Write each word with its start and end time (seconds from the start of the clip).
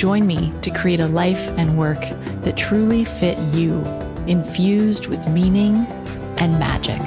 Join 0.00 0.26
me 0.26 0.50
to 0.62 0.70
create 0.70 1.00
a 1.00 1.06
life 1.06 1.50
and 1.58 1.76
work 1.76 2.00
that 2.40 2.56
truly 2.56 3.04
fit 3.04 3.36
you, 3.54 3.82
infused 4.26 5.08
with 5.08 5.28
meaning 5.28 5.76
and 6.38 6.58
magic. 6.58 7.02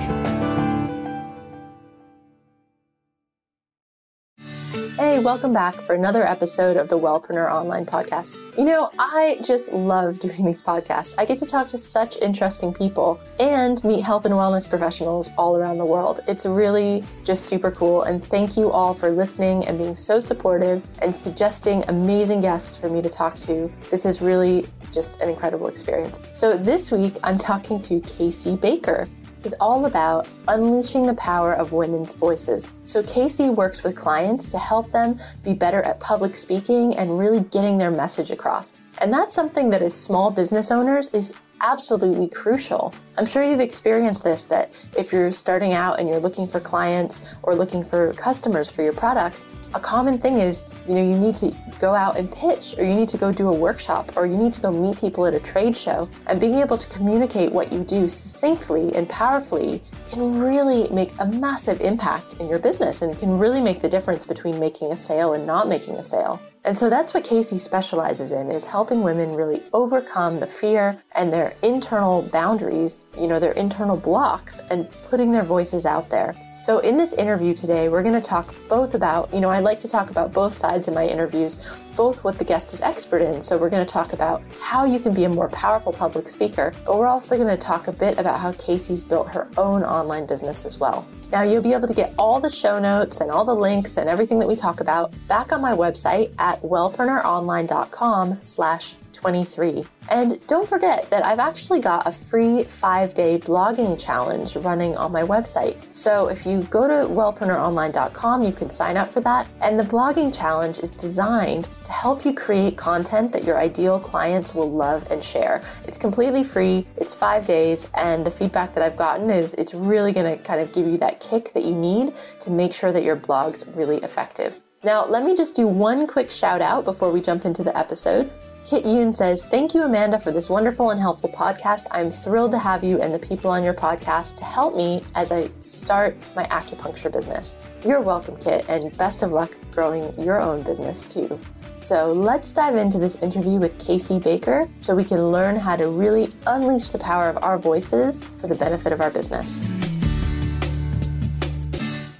Welcome 5.23 5.53
back 5.53 5.75
for 5.75 5.95
another 5.95 6.27
episode 6.27 6.75
of 6.75 6.89
the 6.89 6.99
Wellpreneur 6.99 7.49
Online 7.49 7.85
Podcast. 7.85 8.35
You 8.57 8.65
know, 8.65 8.91
I 8.99 9.39
just 9.41 9.71
love 9.71 10.19
doing 10.19 10.43
these 10.43 10.61
podcasts. 10.61 11.15
I 11.17 11.23
get 11.23 11.37
to 11.37 11.45
talk 11.45 11.69
to 11.69 11.77
such 11.77 12.17
interesting 12.17 12.73
people 12.73 13.21
and 13.39 13.81
meet 13.85 14.01
health 14.01 14.25
and 14.25 14.33
wellness 14.33 14.69
professionals 14.69 15.29
all 15.37 15.55
around 15.55 15.77
the 15.77 15.85
world. 15.85 16.19
It's 16.27 16.45
really 16.45 17.05
just 17.23 17.45
super 17.45 17.71
cool. 17.71 18.03
And 18.03 18.21
thank 18.21 18.57
you 18.57 18.69
all 18.69 18.93
for 18.93 19.11
listening 19.11 19.65
and 19.65 19.77
being 19.77 19.95
so 19.95 20.19
supportive 20.19 20.85
and 21.01 21.15
suggesting 21.15 21.85
amazing 21.87 22.41
guests 22.41 22.75
for 22.75 22.89
me 22.89 23.01
to 23.01 23.09
talk 23.09 23.37
to. 23.39 23.71
This 23.89 24.05
is 24.05 24.21
really 24.21 24.65
just 24.91 25.21
an 25.21 25.29
incredible 25.29 25.67
experience. 25.67 26.19
So 26.33 26.57
this 26.57 26.91
week, 26.91 27.15
I'm 27.23 27.37
talking 27.37 27.81
to 27.83 28.01
Casey 28.01 28.57
Baker 28.57 29.07
is 29.45 29.55
all 29.59 29.85
about 29.85 30.27
unleashing 30.47 31.05
the 31.05 31.13
power 31.15 31.53
of 31.53 31.71
women's 31.71 32.13
voices. 32.13 32.71
So 32.85 33.03
Casey 33.03 33.49
works 33.49 33.83
with 33.83 33.95
clients 33.95 34.47
to 34.49 34.57
help 34.57 34.91
them 34.91 35.19
be 35.43 35.53
better 35.53 35.81
at 35.81 35.99
public 35.99 36.35
speaking 36.35 36.95
and 36.97 37.19
really 37.19 37.41
getting 37.41 37.77
their 37.77 37.91
message 37.91 38.31
across. 38.31 38.73
And 38.99 39.11
that's 39.11 39.33
something 39.33 39.69
that 39.71 39.81
as 39.81 39.93
small 39.93 40.31
business 40.31 40.71
owners 40.71 41.09
is 41.13 41.33
absolutely 41.61 42.27
crucial. 42.27 42.93
I'm 43.17 43.25
sure 43.25 43.43
you've 43.43 43.61
experienced 43.61 44.23
this 44.23 44.43
that 44.45 44.71
if 44.97 45.11
you're 45.11 45.31
starting 45.31 45.73
out 45.73 45.99
and 45.99 46.09
you're 46.09 46.19
looking 46.19 46.45
for 46.45 46.59
clients 46.59 47.29
or 47.41 47.55
looking 47.55 47.83
for 47.83 48.13
customers 48.13 48.69
for 48.69 48.83
your 48.83 48.93
products, 48.93 49.45
a 49.73 49.79
common 49.79 50.17
thing 50.17 50.39
is, 50.39 50.65
you 50.87 50.95
know, 50.95 51.01
you 51.01 51.17
need 51.17 51.35
to 51.35 51.53
go 51.79 51.93
out 51.93 52.17
and 52.17 52.31
pitch, 52.31 52.75
or 52.77 52.83
you 52.83 52.93
need 52.93 53.09
to 53.09 53.17
go 53.17 53.31
do 53.31 53.49
a 53.49 53.53
workshop, 53.53 54.15
or 54.15 54.25
you 54.25 54.37
need 54.37 54.53
to 54.53 54.61
go 54.61 54.71
meet 54.71 54.97
people 54.97 55.25
at 55.25 55.33
a 55.33 55.39
trade 55.39 55.75
show. 55.75 56.09
And 56.27 56.39
being 56.39 56.55
able 56.55 56.77
to 56.77 56.87
communicate 56.89 57.51
what 57.51 57.73
you 57.73 57.83
do 57.83 58.07
succinctly 58.07 58.93
and 58.95 59.07
powerfully 59.09 59.81
can 60.07 60.39
really 60.39 60.87
make 60.89 61.11
a 61.19 61.25
massive 61.25 61.81
impact 61.81 62.35
in 62.35 62.47
your 62.47 62.59
business 62.59 63.01
and 63.01 63.17
can 63.17 63.37
really 63.39 63.59
make 63.59 63.81
the 63.81 63.89
difference 63.89 64.25
between 64.25 64.59
making 64.59 64.91
a 64.91 64.97
sale 64.97 65.33
and 65.33 65.47
not 65.47 65.67
making 65.67 65.95
a 65.95 66.03
sale. 66.03 66.39
And 66.65 66.77
so 66.77 66.89
that's 66.89 67.13
what 67.13 67.23
Casey 67.23 67.57
specializes 67.57 68.31
in 68.31 68.51
is 68.51 68.63
helping 68.63 69.01
women 69.01 69.33
really 69.33 69.63
overcome 69.73 70.39
the 70.39 70.47
fear 70.47 71.01
and 71.15 71.33
their 71.33 71.55
internal 71.61 72.21
boundaries, 72.21 72.99
you 73.19 73.27
know, 73.27 73.39
their 73.39 73.51
internal 73.53 73.97
blocks 73.97 74.59
and 74.69 74.89
putting 75.09 75.31
their 75.31 75.43
voices 75.43 75.85
out 75.85 76.09
there. 76.09 76.35
So, 76.59 76.79
in 76.79 76.95
this 76.95 77.13
interview 77.13 77.53
today, 77.53 77.89
we're 77.89 78.03
going 78.03 78.13
to 78.13 78.21
talk 78.21 78.55
both 78.69 78.93
about, 78.93 79.33
you 79.33 79.41
know, 79.41 79.49
I 79.49 79.59
like 79.59 79.79
to 79.81 79.89
talk 79.89 80.09
about 80.09 80.31
both 80.31 80.57
sides 80.57 80.87
in 80.87 80.93
my 80.93 81.05
interviews, 81.05 81.61
both 81.97 82.23
what 82.23 82.37
the 82.37 82.45
guest 82.45 82.73
is 82.73 82.81
expert 82.81 83.21
in. 83.21 83.41
So, 83.41 83.57
we're 83.57 83.69
going 83.69 83.85
to 83.85 83.91
talk 83.91 84.13
about 84.13 84.41
how 84.61 84.85
you 84.85 84.99
can 84.99 85.13
be 85.13 85.25
a 85.25 85.29
more 85.29 85.49
powerful 85.49 85.91
public 85.91 86.29
speaker, 86.29 86.73
but 86.85 86.97
we're 86.97 87.07
also 87.07 87.35
going 87.35 87.49
to 87.49 87.57
talk 87.57 87.87
a 87.87 87.91
bit 87.91 88.17
about 88.17 88.39
how 88.39 88.53
Casey's 88.53 89.03
built 89.03 89.27
her 89.29 89.49
own 89.57 89.83
online 89.83 90.25
business 90.25 90.63
as 90.63 90.79
well. 90.79 91.05
Now, 91.31 91.41
you'll 91.41 91.63
be 91.63 91.73
able 91.73 91.87
to 91.87 91.93
get 91.93 92.13
all 92.17 92.39
the 92.39 92.49
show 92.49 92.79
notes 92.79 93.19
and 93.19 93.29
all 93.29 93.43
the 93.43 93.55
links 93.55 93.97
and 93.97 94.07
everything 94.07 94.39
that 94.39 94.47
we 94.47 94.55
talk 94.55 94.79
about 94.79 95.13
back 95.27 95.51
on 95.51 95.59
my 95.59 95.73
website 95.73 96.33
at 96.37 96.61
wellpreneuronline.com 96.61 98.39
slash 98.43 98.95
2023. 99.13 99.85
And 100.09 100.45
don't 100.47 100.67
forget 100.67 101.09
that 101.09 101.25
I've 101.25 101.39
actually 101.39 101.79
got 101.79 102.05
a 102.05 102.11
free 102.11 102.63
five 102.63 103.13
day 103.13 103.37
blogging 103.37 103.99
challenge 103.99 104.55
running 104.57 104.97
on 104.97 105.11
my 105.11 105.23
website. 105.23 105.77
So 105.93 106.27
if 106.27 106.45
you 106.45 106.63
go 106.63 106.87
to 106.87 107.07
wellpreneuronline.com, 107.07 108.43
you 108.43 108.51
can 108.51 108.69
sign 108.69 108.97
up 108.97 109.11
for 109.11 109.21
that. 109.21 109.47
And 109.61 109.79
the 109.79 109.83
blogging 109.83 110.35
challenge 110.35 110.79
is 110.79 110.91
designed 110.91 111.69
to 111.85 111.91
help 111.91 112.25
you 112.25 112.33
create 112.33 112.77
content 112.77 113.31
that 113.31 113.43
your 113.43 113.57
ideal 113.59 113.99
clients 113.99 114.53
will 114.53 114.71
love 114.71 115.09
and 115.09 115.23
share. 115.23 115.61
It's 115.87 115.97
completely 115.97 116.43
free, 116.43 116.85
it's 116.97 117.13
five 117.13 117.45
days, 117.45 117.89
and 117.93 118.25
the 118.25 118.31
feedback 118.31 118.73
that 118.75 118.83
I've 118.83 118.97
gotten 118.97 119.29
is 119.29 119.53
it's 119.55 119.73
really 119.73 120.11
going 120.11 120.37
to 120.37 120.43
kind 120.43 120.59
of 120.59 120.71
give 120.73 120.87
you 120.87 120.97
that 120.97 121.19
kick 121.19 121.53
that 121.53 121.63
you 121.63 121.73
need 121.73 122.13
to 122.41 122.51
make 122.51 122.73
sure 122.73 122.91
that 122.91 123.03
your 123.03 123.15
blog's 123.15 123.65
really 123.67 123.97
effective. 123.97 124.59
Now, 124.83 125.05
let 125.05 125.23
me 125.23 125.35
just 125.35 125.55
do 125.55 125.65
one 125.65 126.07
quick 126.07 126.29
shout 126.29 126.61
out 126.61 126.83
before 126.83 127.09
we 127.09 127.21
jump 127.21 127.45
into 127.45 127.63
the 127.63 127.75
episode. 127.77 128.29
Kit 128.65 128.85
Yoon 128.85 129.13
says, 129.13 129.43
Thank 129.43 129.73
you, 129.73 129.83
Amanda, 129.83 130.17
for 130.17 130.31
this 130.31 130.49
wonderful 130.49 130.91
and 130.91 131.01
helpful 131.01 131.29
podcast. 131.29 131.87
I'm 131.91 132.09
thrilled 132.09 132.51
to 132.51 132.57
have 132.57 132.81
you 132.81 133.01
and 133.01 133.13
the 133.13 133.19
people 133.19 133.51
on 133.51 133.61
your 133.61 133.73
podcast 133.73 134.37
to 134.37 134.45
help 134.45 134.73
me 134.73 135.03
as 135.15 135.33
I 135.33 135.49
start 135.65 136.15
my 136.33 136.45
acupuncture 136.45 137.11
business. 137.11 137.57
You're 137.85 137.99
welcome, 137.99 138.37
Kit, 138.37 138.65
and 138.69 138.95
best 138.97 139.21
of 139.21 139.33
luck 139.33 139.51
growing 139.71 140.17
your 140.17 140.41
own 140.41 140.63
business 140.63 141.13
too. 141.13 141.37
So 141.77 142.13
let's 142.13 142.53
dive 142.53 142.77
into 142.77 142.99
this 142.99 143.15
interview 143.15 143.59
with 143.59 143.77
Casey 143.85 144.17
Baker 144.17 144.69
so 144.79 144.95
we 144.95 145.03
can 145.03 145.29
learn 145.29 145.57
how 145.57 145.75
to 145.75 145.89
really 145.89 146.31
unleash 146.47 146.87
the 146.87 146.99
power 146.99 147.27
of 147.27 147.43
our 147.43 147.57
voices 147.57 148.17
for 148.23 148.47
the 148.47 148.55
benefit 148.55 148.93
of 148.93 149.01
our 149.01 149.11
business. 149.11 149.67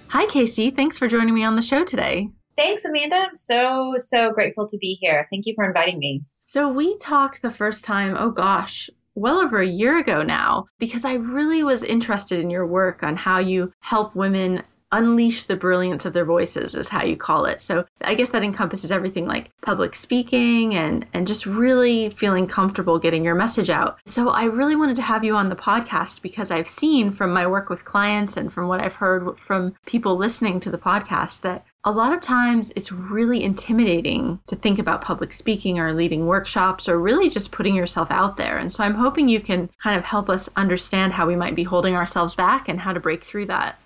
Hi, 0.10 0.26
Casey. 0.26 0.72
Thanks 0.72 0.98
for 0.98 1.08
joining 1.08 1.34
me 1.34 1.46
on 1.46 1.56
the 1.56 1.62
show 1.62 1.86
today. 1.86 2.28
Thanks, 2.58 2.84
Amanda. 2.84 3.16
I'm 3.16 3.34
so, 3.34 3.94
so 3.98 4.32
grateful 4.32 4.68
to 4.68 4.78
be 4.78 4.98
here. 5.00 5.26
Thank 5.32 5.46
you 5.46 5.54
for 5.56 5.66
inviting 5.66 5.98
me. 6.00 6.24
So 6.46 6.70
we 6.70 6.98
talked 6.98 7.42
the 7.42 7.52
first 7.52 7.84
time, 7.84 8.16
oh 8.18 8.32
gosh, 8.32 8.90
well 9.16 9.40
over 9.40 9.60
a 9.62 9.68
year 9.68 9.98
ago 9.98 10.24
now, 10.24 10.66
because 10.80 11.06
I 11.06 11.14
really 11.14 11.64
was 11.64 11.84
interested 11.84 12.40
in 12.40 12.50
your 12.50 12.66
work 12.66 13.04
on 13.04 13.16
how 13.16 13.40
you 13.40 13.72
help 13.80 14.16
women 14.16 14.64
unleash 14.94 15.46
the 15.46 15.56
brilliance 15.56 16.06
of 16.06 16.14
their 16.14 16.24
voices 16.24 16.76
is 16.76 16.88
how 16.88 17.04
you 17.04 17.18
call 17.18 17.46
it. 17.46 17.60
So 17.60 17.84
I 18.02 18.14
guess 18.14 18.30
that 18.30 18.44
encompasses 18.44 18.92
everything 18.92 19.26
like 19.26 19.50
public 19.62 19.96
speaking 19.96 20.76
and 20.76 21.06
and 21.14 21.26
just 21.26 21.46
really 21.46 22.12
feeling 22.12 22.48
comfortable 22.48 23.00
getting 23.00 23.24
your 23.24 23.36
message 23.36 23.72
out. 23.72 24.00
So 24.06 24.30
I 24.30 24.46
really 24.46 24.76
wanted 24.76 24.96
to 24.98 25.02
have 25.02 25.24
you 25.24 25.36
on 25.36 25.50
the 25.50 25.56
podcast 25.56 26.22
because 26.22 26.52
I've 26.52 26.70
seen 26.70 27.12
from 27.12 27.34
my 27.34 27.48
work 27.48 27.70
with 27.70 27.86
clients 27.86 28.38
and 28.38 28.54
from 28.54 28.68
what 28.68 28.82
I've 28.82 28.96
heard 28.96 29.40
from 29.40 29.74
people 29.88 30.16
listening 30.16 30.60
to 30.62 30.72
the 30.72 30.78
podcast 30.78 31.42
that 31.42 31.66
a 31.86 31.92
lot 31.92 32.14
of 32.14 32.22
times 32.22 32.72
it's 32.76 32.92
really 32.92 33.44
intimidating 33.44 34.40
to 34.48 34.56
think 34.56 34.80
about 34.80 35.02
public 35.02 35.34
speaking 35.34 35.80
or 35.80 35.94
leading 35.94 36.26
workshops 36.26 36.88
or 36.88 37.00
really 37.00 37.30
just 37.30 37.52
putting 37.52 37.76
yourself 37.76 38.10
out 38.10 38.38
there. 38.38 38.58
And 38.58 38.72
so 38.72 38.84
I'm 38.84 38.96
hoping 38.96 39.28
you 39.28 39.42
can 39.42 39.70
kind 39.82 39.98
of 39.98 40.06
help 40.06 40.30
us 40.30 40.50
understand 40.56 41.12
how 41.12 41.28
we 41.28 41.36
might 41.36 41.56
be 41.56 41.64
holding 41.64 41.96
ourselves 41.96 42.36
back 42.36 42.70
and 42.70 42.80
how 42.80 42.94
to 42.94 43.02
break 43.02 43.24
through 43.24 43.48
that. 43.48 43.78